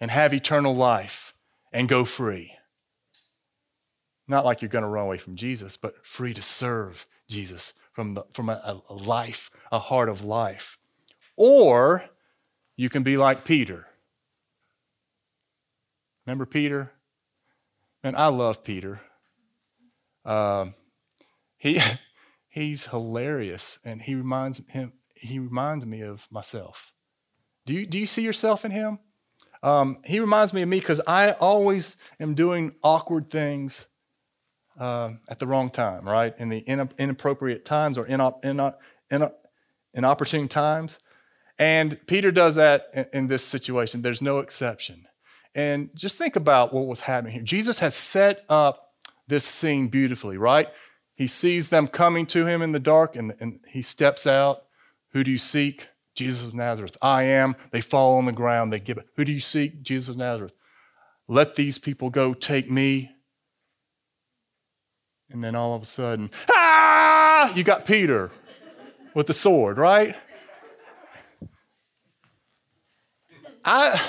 and 0.00 0.10
have 0.10 0.34
eternal 0.34 0.74
life 0.74 1.34
and 1.72 1.88
go 1.88 2.04
free. 2.04 2.52
Not 4.28 4.44
like 4.44 4.60
you're 4.60 4.68
going 4.68 4.82
to 4.82 4.88
run 4.88 5.06
away 5.06 5.18
from 5.18 5.36
Jesus, 5.36 5.76
but 5.76 6.04
free 6.04 6.34
to 6.34 6.42
serve 6.42 7.06
Jesus 7.28 7.74
from, 7.92 8.14
the, 8.14 8.24
from 8.32 8.48
a, 8.48 8.82
a 8.88 8.94
life, 8.94 9.50
a 9.70 9.78
heart 9.78 10.08
of 10.08 10.24
life. 10.24 10.78
Or 11.36 12.04
you 12.76 12.88
can 12.88 13.02
be 13.02 13.16
like 13.16 13.44
Peter. 13.44 13.86
Remember 16.26 16.44
Peter? 16.44 16.92
And 18.06 18.14
I 18.14 18.28
love 18.28 18.62
Peter. 18.62 19.00
Uh, 20.24 20.66
he 21.56 21.80
he's 22.48 22.86
hilarious, 22.86 23.80
and 23.84 24.00
he 24.00 24.14
reminds 24.14 24.62
him 24.68 24.92
he 25.16 25.40
reminds 25.40 25.84
me 25.84 26.02
of 26.02 26.28
myself. 26.30 26.92
Do 27.66 27.74
you 27.74 27.84
do 27.84 27.98
you 27.98 28.06
see 28.06 28.22
yourself 28.22 28.64
in 28.64 28.70
him? 28.70 29.00
Um, 29.60 29.98
he 30.04 30.20
reminds 30.20 30.54
me 30.54 30.62
of 30.62 30.68
me 30.68 30.78
because 30.78 31.00
I 31.04 31.32
always 31.32 31.96
am 32.20 32.34
doing 32.34 32.76
awkward 32.80 33.28
things 33.28 33.88
uh, 34.78 35.14
at 35.28 35.40
the 35.40 35.48
wrong 35.48 35.68
time, 35.68 36.08
right? 36.08 36.32
In 36.38 36.48
the 36.48 36.60
inappropriate 36.60 37.64
times 37.64 37.98
or 37.98 38.06
in, 38.06 38.20
inop- 38.20 38.76
inop- 39.10 39.34
inopportune 39.94 40.46
times. 40.46 41.00
And 41.58 41.98
Peter 42.06 42.30
does 42.30 42.54
that 42.54 42.86
in, 42.94 43.06
in 43.12 43.28
this 43.28 43.42
situation. 43.42 44.02
There's 44.02 44.22
no 44.22 44.38
exception. 44.38 45.06
And 45.56 45.88
just 45.94 46.18
think 46.18 46.36
about 46.36 46.74
what 46.74 46.86
was 46.86 47.00
happening 47.00 47.32
here. 47.32 47.42
Jesus 47.42 47.78
has 47.78 47.94
set 47.94 48.44
up 48.46 48.90
this 49.26 49.44
scene 49.44 49.88
beautifully, 49.88 50.36
right? 50.36 50.68
He 51.14 51.26
sees 51.26 51.70
them 51.70 51.88
coming 51.88 52.26
to 52.26 52.44
him 52.44 52.60
in 52.60 52.72
the 52.72 52.78
dark 52.78 53.16
and, 53.16 53.34
and 53.40 53.60
he 53.66 53.80
steps 53.80 54.26
out. 54.26 54.64
Who 55.12 55.24
do 55.24 55.30
you 55.30 55.38
seek? 55.38 55.88
Jesus 56.14 56.46
of 56.46 56.54
Nazareth. 56.54 56.98
I 57.00 57.22
am. 57.22 57.56
They 57.70 57.80
fall 57.80 58.18
on 58.18 58.26
the 58.26 58.32
ground. 58.32 58.70
They 58.70 58.80
give 58.80 58.98
it. 58.98 59.08
Who 59.16 59.24
do 59.24 59.32
you 59.32 59.40
seek? 59.40 59.82
Jesus 59.82 60.10
of 60.10 60.18
Nazareth. 60.18 60.52
Let 61.26 61.54
these 61.54 61.78
people 61.78 62.10
go. 62.10 62.34
Take 62.34 62.70
me. 62.70 63.12
And 65.30 65.42
then 65.42 65.54
all 65.54 65.74
of 65.74 65.82
a 65.82 65.86
sudden, 65.86 66.30
ah, 66.50 67.52
you 67.54 67.64
got 67.64 67.86
Peter 67.86 68.30
with 69.14 69.26
the 69.26 69.32
sword, 69.32 69.78
right? 69.78 70.14
I, 73.64 74.00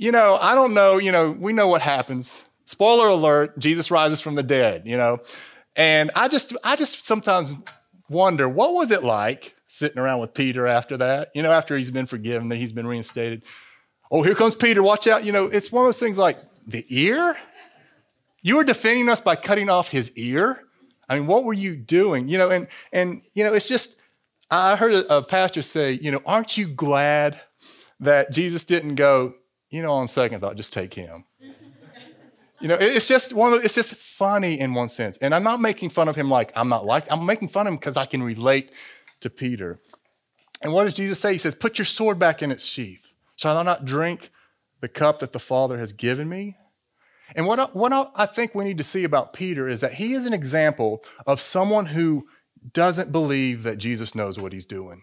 you 0.00 0.10
know, 0.12 0.38
I 0.40 0.54
don't 0.54 0.72
know, 0.72 0.96
you 0.96 1.12
know, 1.12 1.30
we 1.30 1.52
know 1.52 1.66
what 1.66 1.82
happens. 1.82 2.42
Spoiler 2.64 3.08
alert, 3.08 3.58
Jesus 3.58 3.90
rises 3.90 4.18
from 4.18 4.34
the 4.34 4.42
dead, 4.42 4.84
you 4.86 4.96
know. 4.96 5.18
And 5.76 6.10
I 6.16 6.28
just, 6.28 6.56
I 6.64 6.74
just 6.74 7.04
sometimes 7.04 7.54
wonder, 8.08 8.48
what 8.48 8.72
was 8.72 8.92
it 8.92 9.04
like 9.04 9.54
sitting 9.66 9.98
around 9.98 10.20
with 10.20 10.32
Peter 10.32 10.66
after 10.66 10.96
that? 10.96 11.28
You 11.34 11.42
know, 11.42 11.52
after 11.52 11.76
he's 11.76 11.90
been 11.90 12.06
forgiven, 12.06 12.48
that 12.48 12.56
he's 12.56 12.72
been 12.72 12.86
reinstated. 12.86 13.42
Oh, 14.10 14.22
here 14.22 14.34
comes 14.34 14.54
Peter, 14.54 14.82
watch 14.82 15.06
out. 15.06 15.22
You 15.22 15.32
know, 15.32 15.44
it's 15.44 15.70
one 15.70 15.84
of 15.84 15.88
those 15.88 16.00
things 16.00 16.16
like 16.16 16.38
the 16.66 16.86
ear? 16.88 17.36
You 18.40 18.56
were 18.56 18.64
defending 18.64 19.10
us 19.10 19.20
by 19.20 19.36
cutting 19.36 19.68
off 19.68 19.90
his 19.90 20.16
ear? 20.16 20.64
I 21.10 21.18
mean, 21.18 21.26
what 21.26 21.44
were 21.44 21.52
you 21.52 21.76
doing? 21.76 22.26
You 22.26 22.38
know, 22.38 22.48
and 22.48 22.68
and 22.90 23.20
you 23.34 23.44
know, 23.44 23.52
it's 23.52 23.68
just 23.68 24.00
I 24.50 24.76
heard 24.76 24.92
a, 24.92 25.18
a 25.18 25.22
pastor 25.22 25.60
say, 25.60 25.92
you 25.92 26.10
know, 26.10 26.22
aren't 26.24 26.56
you 26.56 26.68
glad 26.68 27.38
that 28.00 28.32
Jesus 28.32 28.64
didn't 28.64 28.94
go, 28.94 29.34
you 29.70 29.82
know, 29.82 29.92
on 29.92 30.08
second 30.08 30.40
thought, 30.40 30.56
just 30.56 30.72
take 30.72 30.92
him. 30.94 31.24
You 32.60 32.68
know, 32.68 32.76
it's 32.78 33.08
just 33.08 33.32
one 33.32 33.54
of, 33.54 33.64
it's 33.64 33.74
just 33.74 33.94
funny 33.94 34.60
in 34.60 34.74
one 34.74 34.90
sense. 34.90 35.16
And 35.18 35.34
I'm 35.34 35.42
not 35.42 35.60
making 35.60 35.90
fun 35.90 36.08
of 36.08 36.16
him 36.16 36.28
like 36.28 36.52
I'm 36.54 36.68
not 36.68 36.84
like, 36.84 37.10
I'm 37.10 37.24
making 37.24 37.48
fun 37.48 37.66
of 37.66 37.72
him 37.72 37.78
because 37.78 37.96
I 37.96 38.04
can 38.04 38.22
relate 38.22 38.70
to 39.20 39.30
Peter. 39.30 39.80
And 40.60 40.74
what 40.74 40.84
does 40.84 40.92
Jesus 40.92 41.18
say? 41.18 41.32
He 41.32 41.38
says, 41.38 41.54
Put 41.54 41.78
your 41.78 41.86
sword 41.86 42.18
back 42.18 42.42
in 42.42 42.50
its 42.50 42.66
sheath. 42.66 43.14
Shall 43.36 43.56
I 43.56 43.62
not 43.62 43.86
drink 43.86 44.30
the 44.80 44.88
cup 44.88 45.20
that 45.20 45.32
the 45.32 45.38
Father 45.38 45.78
has 45.78 45.92
given 45.92 46.28
me? 46.28 46.56
And 47.34 47.46
what 47.46 47.58
I, 47.58 47.64
what 47.66 48.12
I 48.14 48.26
think 48.26 48.54
we 48.54 48.64
need 48.64 48.78
to 48.78 48.84
see 48.84 49.04
about 49.04 49.32
Peter 49.32 49.68
is 49.68 49.80
that 49.80 49.94
he 49.94 50.12
is 50.12 50.26
an 50.26 50.34
example 50.34 51.02
of 51.26 51.40
someone 51.40 51.86
who 51.86 52.26
doesn't 52.72 53.12
believe 53.12 53.62
that 53.62 53.78
Jesus 53.78 54.14
knows 54.14 54.38
what 54.38 54.52
he's 54.52 54.66
doing. 54.66 55.02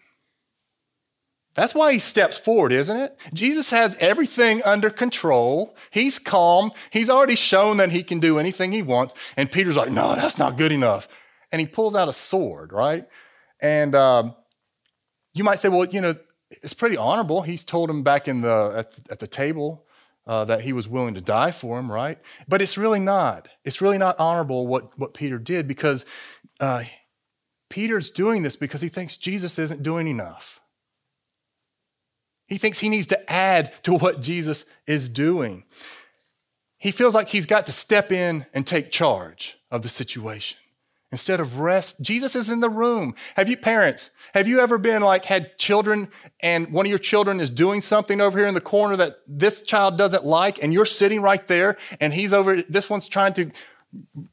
That's 1.58 1.74
why 1.74 1.92
he 1.92 1.98
steps 1.98 2.38
forward, 2.38 2.72
isn't 2.72 2.96
it? 2.96 3.18
Jesus 3.34 3.72
has 3.72 3.98
everything 4.00 4.62
under 4.64 4.92
control. 4.92 5.76
He's 5.90 6.20
calm. 6.20 6.70
He's 6.92 7.10
already 7.10 7.36
shown 7.36 7.78
that 7.78 7.90
he 7.90 8.04
can 8.04 8.20
do 8.20 8.38
anything 8.38 8.72
he 8.72 8.84
wants. 8.84 9.16
And 9.36 9.52
Peter's 9.52 9.76
like, 9.76 9.90
no, 9.90 10.14
that's 10.16 10.38
not 10.38 10.60
good 10.60 10.72
enough. 10.72 11.08
And 11.52 11.60
he 11.60 11.66
pulls 11.66 11.96
out 11.96 12.08
a 12.08 12.14
sword, 12.14 12.72
right? 12.72 13.08
And 13.60 13.96
um, 13.96 14.36
you 15.34 15.44
might 15.44 15.58
say, 15.58 15.68
well, 15.68 15.86
you 15.86 16.00
know, 16.00 16.14
it's 16.52 16.76
pretty 16.76 16.96
honorable. 16.96 17.42
He's 17.42 17.64
told 17.64 17.90
him 17.90 18.04
back 18.04 18.28
in 18.28 18.42
the 18.42 18.74
at, 18.78 19.12
at 19.14 19.20
the 19.20 19.28
table 19.28 19.88
uh, 20.28 20.46
that 20.46 20.62
he 20.62 20.74
was 20.74 20.88
willing 20.88 21.16
to 21.16 21.22
die 21.22 21.50
for 21.50 21.80
him, 21.80 21.92
right? 21.92 22.20
But 22.48 22.62
it's 22.62 22.78
really 22.78 23.00
not. 23.00 23.48
It's 23.66 23.82
really 23.82 23.98
not 23.98 24.20
honorable 24.20 24.68
what, 24.68 24.98
what 25.00 25.16
Peter 25.16 25.40
did 25.40 25.68
because 25.68 26.06
uh, 26.60 26.84
Peter's 27.72 28.12
doing 28.12 28.44
this 28.44 28.56
because 28.56 28.82
he 28.84 28.90
thinks 28.90 29.18
Jesus 29.18 29.58
isn't 29.58 29.82
doing 29.82 30.08
enough. 30.08 30.62
He 32.48 32.58
thinks 32.58 32.80
he 32.80 32.90
needs 32.90 33.08
to 33.08 33.32
add 33.32 33.74
to 33.84 33.94
what 33.94 34.22
Jesus 34.22 34.66
is 34.86 35.10
doing. 35.10 35.64
He 36.78 36.92
feels 36.92 37.14
like 37.14 37.28
he's 37.28 37.46
got 37.46 37.66
to 37.66 37.72
step 37.72 38.12
in 38.12 38.46
and 38.54 38.66
take 38.66 38.92
charge 38.92 39.58
of 39.70 39.82
the 39.82 39.90
situation. 39.90 40.60
Instead 41.12 41.40
of 41.40 41.60
rest, 41.60 42.02
Jesus 42.02 42.36
is 42.36 42.50
in 42.50 42.60
the 42.60 42.70
room. 42.70 43.16
Have 43.36 43.48
you, 43.48 43.58
parents, 43.58 44.12
have 44.34 44.48
you 44.48 44.60
ever 44.60 44.78
been 44.78 45.02
like, 45.02 45.26
had 45.26 45.58
children 45.58 46.10
and 46.42 46.72
one 46.74 46.86
of 46.86 46.90
your 46.90 47.00
children 47.00 47.40
is 47.40 47.50
doing 47.50 47.80
something 47.80 48.20
over 48.20 48.38
here 48.38 48.48
in 48.48 48.54
the 48.54 48.62
corner 48.62 48.98
that 48.98 49.18
this 49.26 49.62
child 49.62 49.98
doesn't 49.98 50.26
like 50.26 50.62
and 50.62 50.74
you're 50.74 50.86
sitting 50.86 51.22
right 51.22 51.48
there 51.48 51.78
and 52.02 52.14
he's 52.14 52.34
over, 52.34 52.62
this 52.64 52.90
one's 52.90 53.08
trying 53.08 53.34
to 53.34 53.52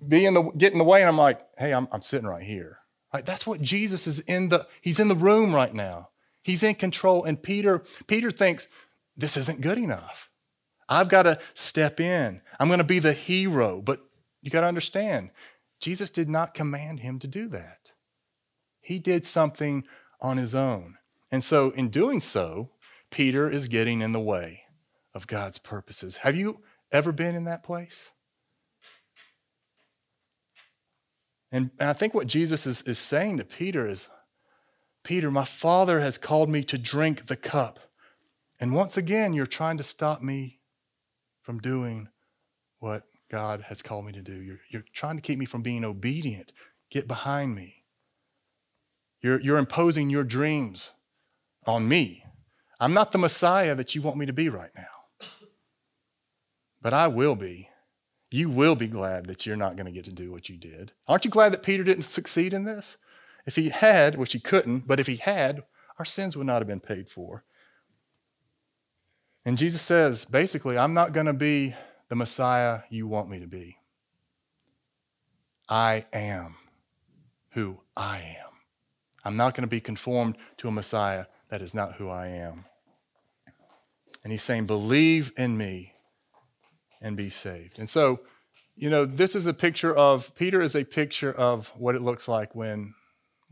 be 0.07 0.27
in 0.27 0.35
the, 0.35 0.43
get 0.59 0.73
in 0.73 0.79
the 0.79 0.85
way 0.85 1.01
and 1.01 1.09
I'm 1.09 1.17
like, 1.17 1.41
hey, 1.57 1.73
I'm, 1.73 1.87
I'm 1.93 2.03
sitting 2.03 2.27
right 2.27 2.43
here. 2.43 2.79
Like, 3.13 3.25
that's 3.25 3.47
what 3.47 3.63
Jesus 3.63 4.09
is 4.09 4.19
in 4.21 4.49
the, 4.49 4.67
he's 4.81 4.99
in 4.99 5.07
the 5.07 5.15
room 5.15 5.55
right 5.55 5.73
now. 5.73 6.11
He's 6.45 6.63
in 6.63 6.75
control. 6.75 7.25
And 7.25 7.43
Peter, 7.43 7.83
Peter 8.07 8.31
thinks, 8.31 8.69
this 9.17 9.37
isn't 9.37 9.63
good 9.63 9.79
enough. 9.79 10.31
I've 10.89 11.09
got 11.09 11.23
to 11.23 11.39
step 11.55 11.99
in. 11.99 12.43
I'm 12.61 12.69
going 12.69 12.79
to 12.79 12.85
be 12.85 12.99
the 12.99 13.15
hero. 13.15 13.81
But 13.81 14.05
you 14.43 14.51
got 14.51 14.61
to 14.61 14.67
understand, 14.67 15.31
Jesus 15.81 16.11
did 16.11 16.29
not 16.29 16.55
command 16.55 17.01
him 17.01 17.19
to 17.21 17.27
do 17.27 17.49
that. 17.49 17.93
He 18.83 18.99
did 18.99 19.25
something 19.25 19.85
on 20.21 20.37
his 20.37 20.55
own. 20.55 20.99
And 21.33 21.43
so, 21.43 21.71
in 21.71 21.89
doing 21.89 22.21
so, 22.21 22.69
Peter 23.11 23.51
is 23.51 23.67
getting 23.67 24.03
in 24.03 24.13
the 24.13 24.21
way 24.21 24.65
of 25.15 25.27
God's 25.27 25.57
purposes. 25.57 26.19
Have 26.19 26.37
you 26.37 26.61
ever 26.93 27.11
been 27.11 27.35
in 27.35 27.45
that 27.45 27.63
place? 27.63 28.11
And 31.51 31.71
I 31.81 31.95
think 31.95 32.13
what 32.13 32.27
Jesus 32.27 32.67
is, 32.67 32.83
is 32.83 32.99
saying 32.99 33.39
to 33.39 33.45
Peter 33.45 33.89
is 33.89 34.09
Peter, 35.05 35.31
my 35.31 35.45
Father 35.45 36.01
has 36.01 36.19
called 36.19 36.49
me 36.49 36.65
to 36.65 36.79
drink 36.79 37.27
the 37.27 37.37
cup. 37.37 37.79
And 38.59 38.75
once 38.75 38.97
again, 38.97 39.35
you're 39.35 39.47
trying 39.47 39.77
to 39.77 39.83
stop 39.83 40.23
me 40.23 40.61
from 41.43 41.59
doing 41.59 42.09
what 42.79 43.05
God 43.31 43.63
has 43.69 43.83
called 43.83 44.07
me 44.07 44.13
to 44.13 44.23
do. 44.23 44.33
You're, 44.33 44.61
you're 44.71 44.85
trying 44.95 45.17
to 45.17 45.23
keep 45.23 45.39
me 45.39 45.45
from 45.45 45.63
being 45.63 45.85
obedient. 45.85 46.53
Get 46.91 47.07
behind 47.07 47.55
me. 47.55 47.85
You're, 49.21 49.41
you're 49.41 49.59
imposing 49.59 50.09
your 50.09 50.25
dreams 50.25 50.93
on 51.67 51.87
me. 51.89 52.25
I'm 52.81 52.95
not 52.95 53.13
the 53.13 53.19
Messiah 53.19 53.75
that 53.75 53.95
you 53.95 54.03
want 54.03 54.17
me 54.17 54.27
to 54.27 54.33
be 54.33 54.49
right 54.49 54.73
now. 54.77 55.29
But 56.81 56.93
I 56.93 57.09
will 57.09 57.35
be. 57.35 57.69
You 58.31 58.51
will 58.51 58.75
be 58.75 58.89
glad 58.89 59.27
that 59.27 59.47
you're 59.47 59.57
not 59.57 59.77
going 59.77 59.87
to 59.87 59.93
get 59.93 60.05
to 60.07 60.13
do 60.13 60.33
what 60.33 60.49
you 60.49 60.57
did. 60.57 60.93
Aren't 61.07 61.25
you 61.25 61.31
glad 61.31 61.53
that 61.53 61.63
Peter 61.63 61.85
didn't 61.85 62.03
succeed 62.03 62.53
in 62.53 62.65
this? 62.65 62.99
If 63.47 63.57
he 63.57 63.69
had, 63.69 64.17
which 64.17 64.33
he 64.33 64.41
couldn't, 64.41 64.87
but 64.87 65.01
if 65.01 65.07
he 65.07 65.17
had, 65.17 65.65
our 65.99 66.05
sins 66.05 66.37
would 66.37 66.47
not 66.47 66.61
have 66.61 66.67
been 66.67 66.81
paid 66.81 67.09
for. 67.11 67.45
And 69.45 69.59
Jesus 69.59 69.83
says, 69.83 70.25
basically, 70.25 70.79
I'm 70.79 70.95
not 70.95 71.13
going 71.13 71.27
to 71.27 71.35
be 71.35 71.75
the 72.09 72.15
Messiah 72.15 72.81
you 72.91 73.07
want 73.07 73.29
me 73.29 73.41
to 73.41 73.47
be. 73.47 73.77
I 75.69 76.07
am 76.13 76.57
who 77.51 77.79
I 77.97 78.19
am. 78.19 78.53
I'm 79.25 79.37
not 79.37 79.55
going 79.55 79.65
to 79.65 79.71
be 79.71 79.81
conformed 79.81 80.37
to 80.59 80.69
a 80.69 80.73
Messiah 80.73 81.27
that 81.49 81.63
is 81.63 81.75
not 81.75 81.95
who 81.95 82.09
I 82.09 82.29
am. 82.29 82.65
And 84.23 84.33
he's 84.33 84.43
saying, 84.43 84.67
believe 84.67 85.33
in 85.37 85.57
me 85.57 85.93
and 87.01 87.17
be 87.17 87.29
saved. 87.29 87.79
And 87.79 87.89
so, 87.89 88.21
you 88.75 88.89
know, 88.91 89.05
this 89.05 89.37
is 89.37 89.47
a 89.47 89.55
picture 89.55 89.95
of, 89.95 90.35
Peter 90.35 90.63
is 90.63 90.75
a 90.75 90.85
picture 90.85 91.33
of 91.33 91.69
what 91.77 91.95
it 91.95 92.03
looks 92.03 92.27
like 92.27 92.55
when 92.55 92.95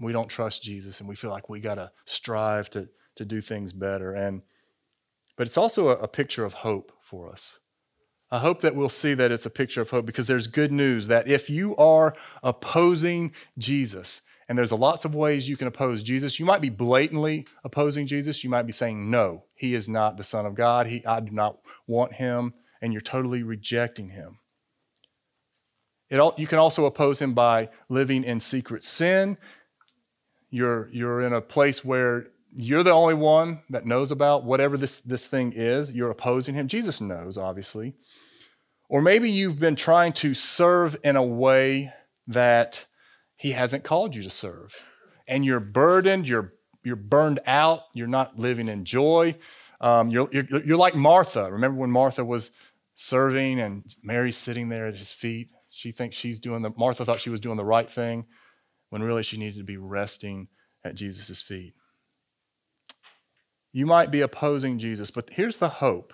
we 0.03 0.13
don't 0.13 0.29
trust 0.29 0.63
Jesus 0.63 1.01
and 1.01 1.09
we 1.09 1.15
feel 1.15 1.31
like 1.31 1.49
we 1.49 1.61
got 1.61 1.77
to 1.77 1.91
strive 2.05 2.71
to, 2.71 2.89
to 3.17 3.25
do 3.25 3.41
things 3.41 3.73
better. 3.73 4.15
And, 4.15 4.43
but 5.37 5.47
it's 5.47 5.59
also 5.59 5.89
a, 5.89 5.93
a 5.93 6.09
picture 6.09 6.45
of 6.45 6.55
hope 6.55 6.93
for 7.01 7.31
us. 7.31 7.59
I 8.31 8.39
hope 8.39 8.63
that 8.63 8.75
we'll 8.75 8.89
see 8.89 9.15
that 9.15 9.31
it's 9.31 9.47
a 9.47 9.51
picture 9.51 9.83
of 9.83 9.91
hope 9.91 10.07
because 10.07 10.27
there's 10.27 10.47
good 10.47 10.73
news 10.73 11.09
that 11.09 11.29
if 11.29 11.51
you 11.51 11.77
are 11.77 12.15
opposing 12.43 13.33
Jesus, 13.59 14.23
and 14.49 14.59
there's 14.59 14.73
lots 14.73 15.07
of 15.07 15.15
ways 15.15 15.49
you 15.49 15.57
can 15.57 15.67
oppose 15.69 16.03
Jesus. 16.03 16.39
You 16.39 16.45
might 16.45 16.61
be 16.61 16.69
blatantly 16.69 17.47
opposing 17.65 18.07
Jesus. 18.07 18.45
You 18.45 18.51
might 18.51 18.65
be 18.65 18.73
saying, 18.73 19.11
no, 19.11 19.45
he 19.55 19.75
is 19.75 19.89
not 19.89 20.19
the 20.19 20.25
Son 20.25 20.45
of 20.45 20.55
God. 20.55 20.89
He, 20.89 21.07
I 21.07 21.21
do 21.21 21.31
not 21.31 21.59
want 21.87 22.13
him. 22.13 22.53
And 22.83 22.93
you're 22.93 23.01
totally 23.01 23.43
rejecting 23.43 24.11
him. 24.11 24.41
It, 26.11 26.19
all, 26.19 26.35
you 26.37 26.47
can 26.47 26.59
also 26.59 26.85
oppose 26.85 27.19
him 27.23 27.33
by 27.33 27.71
living 27.89 28.25
in 28.25 28.41
secret 28.41 28.83
sin 28.83 29.39
you're, 30.53 30.91
you're 30.93 31.23
in 31.23 31.33
a 31.33 31.41
place 31.41 31.83
where 31.83 32.29
you're 32.55 32.83
the 32.83 32.91
only 32.91 33.15
one 33.15 33.63
that 33.71 33.87
knows 33.87 34.13
about 34.13 34.45
whatever 34.45 34.77
this, 34.77 35.01
this 35.01 35.27
thing 35.27 35.55
is. 35.55 35.91
You're 35.91 36.11
opposing 36.11 36.55
him. 36.55 36.69
Jesus 36.69 37.01
knows, 37.01 37.39
obviously. 37.39 37.95
Or 38.91 39.01
maybe 39.01 39.31
you've 39.31 39.59
been 39.59 39.77
trying 39.77 40.13
to 40.15 40.35
serve 40.35 40.95
in 41.03 41.17
a 41.17 41.23
way 41.23 41.91
that 42.27 42.85
he 43.35 43.53
hasn't 43.53 43.83
called 43.83 44.15
you 44.15 44.23
to 44.23 44.29
serve. 44.29 44.87
And 45.27 45.43
you're 45.43 45.59
burdened, 45.59 46.29
you're, 46.29 46.53
you're 46.85 46.97
burned 46.97 47.41
out, 47.47 47.81
you're 47.95 48.07
not 48.07 48.39
living 48.39 48.69
in 48.69 48.85
joy. 48.85 49.37
Um, 49.81 50.11
you're, 50.11 50.29
you're, 50.31 50.63
you're 50.63 50.77
like 50.77 50.95
Martha. 50.95 51.51
Remember 51.51 51.81
when 51.81 51.91
Martha 51.91 52.27
was 52.27 52.51
serving 52.95 53.59
and 53.59 53.97
Mary's 54.03 54.37
sitting 54.37 54.69
there 54.69 54.87
at 54.87 54.97
his 54.97 55.13
feet? 55.13 55.49
She 55.71 55.93
thinks 55.93 56.15
she's 56.15 56.39
doing 56.39 56.61
the, 56.61 56.73
Martha 56.77 57.07
thought 57.07 57.23
she 57.23 57.31
was 57.31 57.41
doing 57.41 57.57
the 57.57 57.65
right 57.65 57.91
thing 57.91 58.27
when 58.93 59.03
really 59.03 59.23
she 59.23 59.39
needed 59.39 59.57
to 59.57 59.65
be 59.65 59.79
resting 59.79 60.49
at 60.85 60.95
Jesus' 60.95 61.41
feet. 61.41 61.73
You 63.73 63.87
might 63.87 64.11
be 64.11 64.21
opposing 64.21 64.79
Jesus, 64.79 65.11
but 65.11 65.31
here's 65.31 65.57
the 65.57 65.71
hope 65.71 66.13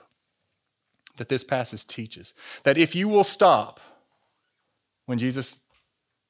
that 1.17 1.29
this 1.29 1.43
passage 1.43 1.85
teaches 1.89 2.35
that 2.63 2.79
if 2.79 2.95
you 2.95 3.09
will 3.09 3.25
stop 3.25 3.81
when 5.07 5.19
Jesus 5.19 5.59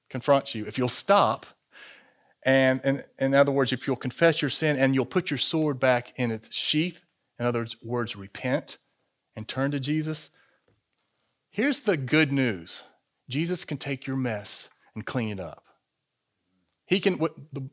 confronts 0.09 0.55
you, 0.55 0.65
if 0.65 0.79
you'll 0.79 0.89
stop, 0.89 1.45
and, 2.47 2.81
and 2.83 3.05
in 3.19 3.35
other 3.35 3.53
words, 3.53 3.75
if 3.75 3.87
you'll 3.87 3.97
confess 3.97 4.41
your 4.41 4.49
sin 4.49 4.79
and 4.79 4.95
you'll 4.95 5.05
put 5.05 5.31
your 5.31 5.37
sword 5.37 5.79
back 5.79 6.15
in 6.17 6.31
its 6.31 6.57
sheath, 6.57 7.05
in 7.39 7.45
other 7.45 7.67
words, 7.85 8.17
repent 8.17 8.79
and 9.37 9.47
turn 9.47 9.71
to 9.73 9.81
Jesus, 9.81 10.31
here's 11.51 11.81
the 11.81 11.99
good 11.99 12.33
news 12.33 12.85
Jesus 13.29 13.67
can 13.67 13.77
take 13.77 14.07
your 14.07 14.17
mess 14.17 14.71
and 14.95 15.05
clean 15.05 15.29
it 15.29 15.41
up. 15.41 15.68
He 16.89 17.01
can, 17.01 17.21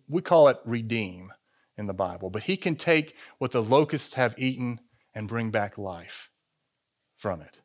we 0.10 0.22
call 0.22 0.50
it 0.50 0.58
redeem 0.66 1.32
in 1.78 1.88
the 1.88 1.94
Bible, 1.94 2.30
but 2.30 2.44
he 2.44 2.58
can 2.58 2.76
take 2.76 3.16
what 3.38 3.52
the 3.52 3.64
locusts 3.64 4.16
have 4.16 4.36
eaten 4.38 4.82
and 5.14 5.28
bring 5.28 5.52
back 5.52 5.78
life 5.78 6.30
from 7.18 7.40
it. 7.42 7.60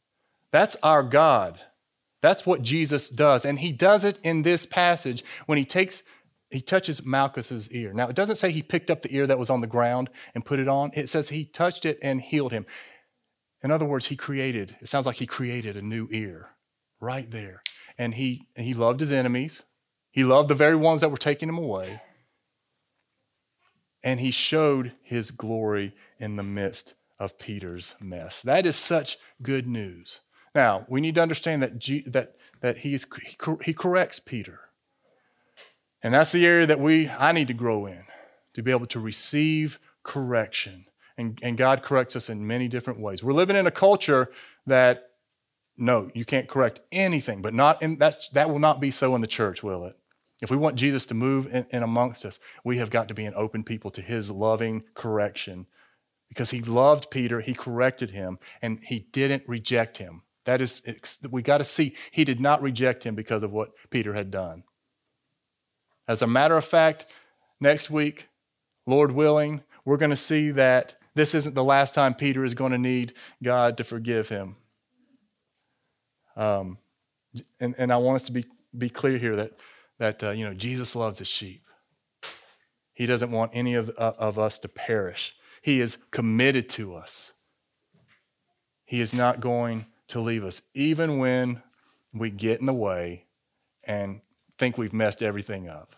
That's 0.53 0.77
our 0.83 1.03
God. 1.03 1.61
That's 2.23 2.47
what 2.47 2.63
Jesus 2.63 3.11
does. 3.11 3.45
And 3.45 3.59
he 3.59 3.73
does 3.73 4.05
it 4.05 4.19
in 4.23 4.43
this 4.43 4.65
passage 4.65 5.25
when 5.47 5.59
he 5.59 5.65
takes 5.65 6.05
he 6.51 6.61
touches 6.61 7.07
Malchus's 7.07 7.71
ear. 7.71 7.93
Now, 7.93 8.09
it 8.09 8.17
doesn't 8.17 8.35
say 8.35 8.51
he 8.51 8.63
picked 8.63 8.91
up 8.91 9.03
the 9.03 9.15
ear 9.15 9.25
that 9.29 9.39
was 9.39 9.51
on 9.51 9.61
the 9.61 9.69
ground 9.69 10.11
and 10.35 10.45
put 10.45 10.59
it 10.59 10.67
on. 10.67 10.91
It 10.95 11.09
says 11.09 11.29
he 11.29 11.45
touched 11.45 11.87
it 11.87 11.97
and 12.03 12.21
healed 12.21 12.51
him. 12.51 12.67
In 13.63 13.71
other 13.71 13.85
words, 13.85 14.07
he 14.07 14.17
created, 14.17 14.77
it 14.81 14.89
sounds 14.89 15.07
like 15.07 15.17
he 15.17 15.27
created 15.27 15.77
a 15.77 15.83
new 15.83 16.09
ear 16.11 16.49
right 16.99 17.31
there. 17.31 17.63
And 17.97 18.15
he, 18.15 18.49
and 18.57 18.67
he 18.67 18.75
loved 18.75 18.99
his 18.99 19.13
enemies. 19.13 19.63
He 20.11 20.25
loved 20.25 20.49
the 20.49 20.55
very 20.55 20.77
ones 20.77 21.01
that 21.01 21.11
were 21.11 21.17
taking 21.17 21.49
him 21.49 21.59
away. 21.59 22.03
And 24.03 24.21
he 24.21 24.31
showed 24.31 24.93
his 25.03 25.31
glory 25.31 25.95
in 26.19 26.37
the 26.37 26.43
midst 26.43 26.95
of 27.19 27.39
Peter's 27.39 27.95
mess. 28.01 28.41
That 28.43 28.67
is 28.67 28.77
such 28.77 29.19
good 29.43 29.67
news. 29.67 30.21
Now, 30.55 30.87
we 30.89 31.01
need 31.01 31.15
to 31.17 31.23
understand 31.23 31.63
that, 31.63 31.79
G, 31.79 32.03
that, 32.07 32.35
that 32.61 32.79
he's, 32.79 33.07
he, 33.63 33.75
corrects 33.75 34.19
Peter. 34.19 34.61
And 36.03 36.15
that's 36.15 36.33
the 36.33 36.47
area 36.47 36.67
that 36.67 36.81
we 36.81 37.09
I 37.09 37.33
need 37.33 37.49
to 37.49 37.55
grow 37.55 37.87
in 37.87 38.05
to 38.55 38.63
be 38.63 38.71
able 38.71 38.87
to 38.87 39.01
receive 39.01 39.79
correction. 40.03 40.87
And, 41.17 41.39
and 41.43 41.59
God 41.59 41.83
corrects 41.83 42.17
us 42.17 42.31
in 42.31 42.47
many 42.47 42.69
different 42.69 43.01
ways. 43.01 43.23
We're 43.23 43.33
living 43.33 43.57
in 43.57 43.67
a 43.67 43.71
culture 43.71 44.31
that 44.67 45.11
no, 45.77 46.11
you 46.15 46.25
can't 46.25 46.49
correct 46.49 46.81
anything, 46.93 47.41
but 47.41 47.55
not 47.55 47.81
in 47.83 47.97
that's 47.97 48.29
that 48.31 48.51
will 48.51 48.59
not 48.59 48.81
be 48.81 48.91
so 48.91 49.15
in 49.15 49.23
the 49.23 49.27
church, 49.27 49.63
will 49.63 49.87
it? 49.87 49.97
If 50.43 50.51
we 50.51 50.57
want 50.57 50.77
Jesus 50.77 51.05
to 51.07 51.15
move 51.15 51.53
in, 51.55 51.67
in 51.71 51.83
amongst 51.83 52.25
us, 52.25 52.41
we 52.65 52.79
have 52.79 52.91
got 52.91 53.09
to 53.09 53.15
be 53.15 53.27
an 53.27 53.35
open 53.37 53.63
people 53.63 53.91
to 53.93 54.01
his 54.01 54.31
loving 54.31 54.85
correction. 54.95 55.67
Because 56.29 56.51
he 56.51 56.63
loved 56.63 57.11
Peter, 57.11 57.41
he 57.41 57.55
corrected 57.55 58.13
him, 58.13 58.39
and 58.63 58.79
he 58.83 59.01
didn't 59.13 59.43
reject 59.49 59.99
him. 59.99 60.23
That 60.45 60.61
is, 60.61 60.83
we 61.31 61.43
got 61.43 61.59
to 61.59 61.65
see 61.65 61.95
he 62.11 62.25
did 62.25 62.41
not 62.41 62.63
reject 62.63 63.05
him 63.05 63.15
because 63.15 63.43
of 63.43 63.53
what 63.53 63.73
Peter 63.91 64.15
had 64.15 64.31
done. 64.31 64.65
As 66.09 66.23
a 66.23 66.27
matter 66.27 66.57
of 66.57 66.65
fact, 66.65 67.07
next 67.61 67.91
week, 67.91 68.29
Lord 68.87 69.13
willing, 69.13 69.63
we're 69.85 69.97
going 69.97 70.11
to 70.11 70.17
see 70.17 70.51
that 70.53 70.97
this 71.15 71.35
isn't 71.35 71.55
the 71.55 71.65
last 71.65 71.95
time 71.95 72.15
Peter 72.15 72.45
is 72.45 72.55
going 72.55 72.73
to 72.73 72.79
need 72.79 73.13
God 73.43 73.77
to 73.77 73.85
forgive 73.85 74.29
him. 74.29 74.57
Um, 76.37 76.79
and, 77.59 77.75
and 77.77 77.93
I 77.93 77.97
want 77.99 78.17
us 78.17 78.23
to 78.25 78.33
be, 78.33 78.45
be 78.77 78.89
clear 78.89 79.19
here 79.19 79.37
that, 79.37 79.53
that 80.01 80.25
uh, 80.25 80.31
you 80.31 80.47
know, 80.47 80.55
Jesus 80.55 80.97
loves 80.97 81.19
his 81.19 81.29
sheep. 81.29 81.63
He 82.95 83.07
doesn't 83.07 83.31
want 83.31 83.53
any 83.55 83.75
of, 83.75 83.91
uh, 83.97 84.13
of 84.19 84.39
us 84.39 84.59
to 84.61 84.69
perish. 84.69 85.37
He 85.63 85.81
is 85.81 85.97
committed 86.11 86.69
to 86.71 86.95
us. 86.95 87.35
He 88.85 89.01
is 89.01 89.15
not 89.15 89.41
going 89.41 89.87
to 90.09 90.21
leave 90.21 90.43
us, 90.43 90.63
even 90.75 91.19
when 91.19 91.63
we 92.13 92.31
get 92.31 92.61
in 92.61 92.67
the 92.67 92.75
way 92.75 93.27
and 93.85 94.23
think 94.59 94.77
we've 94.77 94.93
messed 94.93 95.23
everything 95.23 95.69
up. 95.69 95.95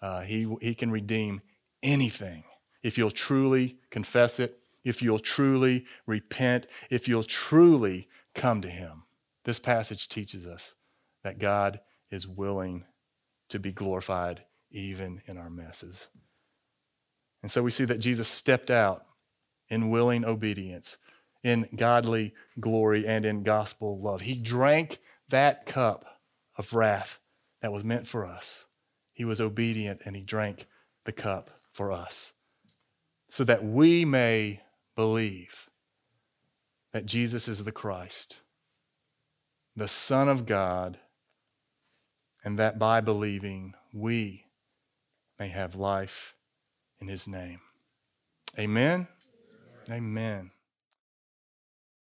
Uh, 0.00 0.22
he, 0.22 0.52
he 0.62 0.74
can 0.74 0.90
redeem 0.90 1.42
anything 1.82 2.44
if 2.82 2.96
you'll 2.96 3.10
truly 3.10 3.76
confess 3.90 4.38
it, 4.38 4.56
if 4.84 5.02
you'll 5.02 5.18
truly 5.18 5.84
repent, 6.06 6.66
if 6.90 7.08
you'll 7.08 7.24
truly 7.24 8.08
come 8.34 8.62
to 8.62 8.70
Him. 8.70 9.02
This 9.44 9.58
passage 9.58 10.08
teaches 10.08 10.46
us 10.46 10.74
that 11.22 11.38
God 11.38 11.80
is 12.10 12.26
willing 12.26 12.84
to 13.50 13.58
be 13.58 13.72
glorified 13.72 14.42
even 14.70 15.22
in 15.26 15.36
our 15.36 15.50
messes. 15.50 16.08
And 17.42 17.50
so 17.50 17.62
we 17.62 17.70
see 17.70 17.84
that 17.84 17.98
Jesus 17.98 18.28
stepped 18.28 18.70
out 18.70 19.04
in 19.68 19.90
willing 19.90 20.24
obedience, 20.24 20.96
in 21.42 21.68
godly 21.76 22.34
glory, 22.58 23.06
and 23.06 23.24
in 23.24 23.42
gospel 23.42 24.00
love. 24.00 24.22
He 24.22 24.34
drank 24.34 24.98
that 25.28 25.66
cup 25.66 26.04
of 26.56 26.74
wrath 26.74 27.18
that 27.62 27.72
was 27.72 27.84
meant 27.84 28.06
for 28.06 28.26
us. 28.26 28.66
He 29.12 29.24
was 29.24 29.40
obedient 29.40 30.02
and 30.04 30.16
he 30.16 30.22
drank 30.22 30.66
the 31.04 31.12
cup 31.12 31.50
for 31.70 31.92
us 31.92 32.34
so 33.28 33.44
that 33.44 33.64
we 33.64 34.04
may 34.04 34.60
believe 34.96 35.70
that 36.92 37.06
Jesus 37.06 37.48
is 37.48 37.64
the 37.64 37.72
Christ, 37.72 38.40
the 39.76 39.88
Son 39.88 40.28
of 40.28 40.46
God, 40.46 40.98
and 42.44 42.58
that 42.58 42.78
by 42.78 43.00
believing 43.00 43.74
we 43.92 44.44
may 45.38 45.48
have 45.48 45.74
life 45.74 46.34
in 47.00 47.08
his 47.08 47.26
name. 47.26 47.60
Amen. 48.58 49.08
Amen. 49.90 50.50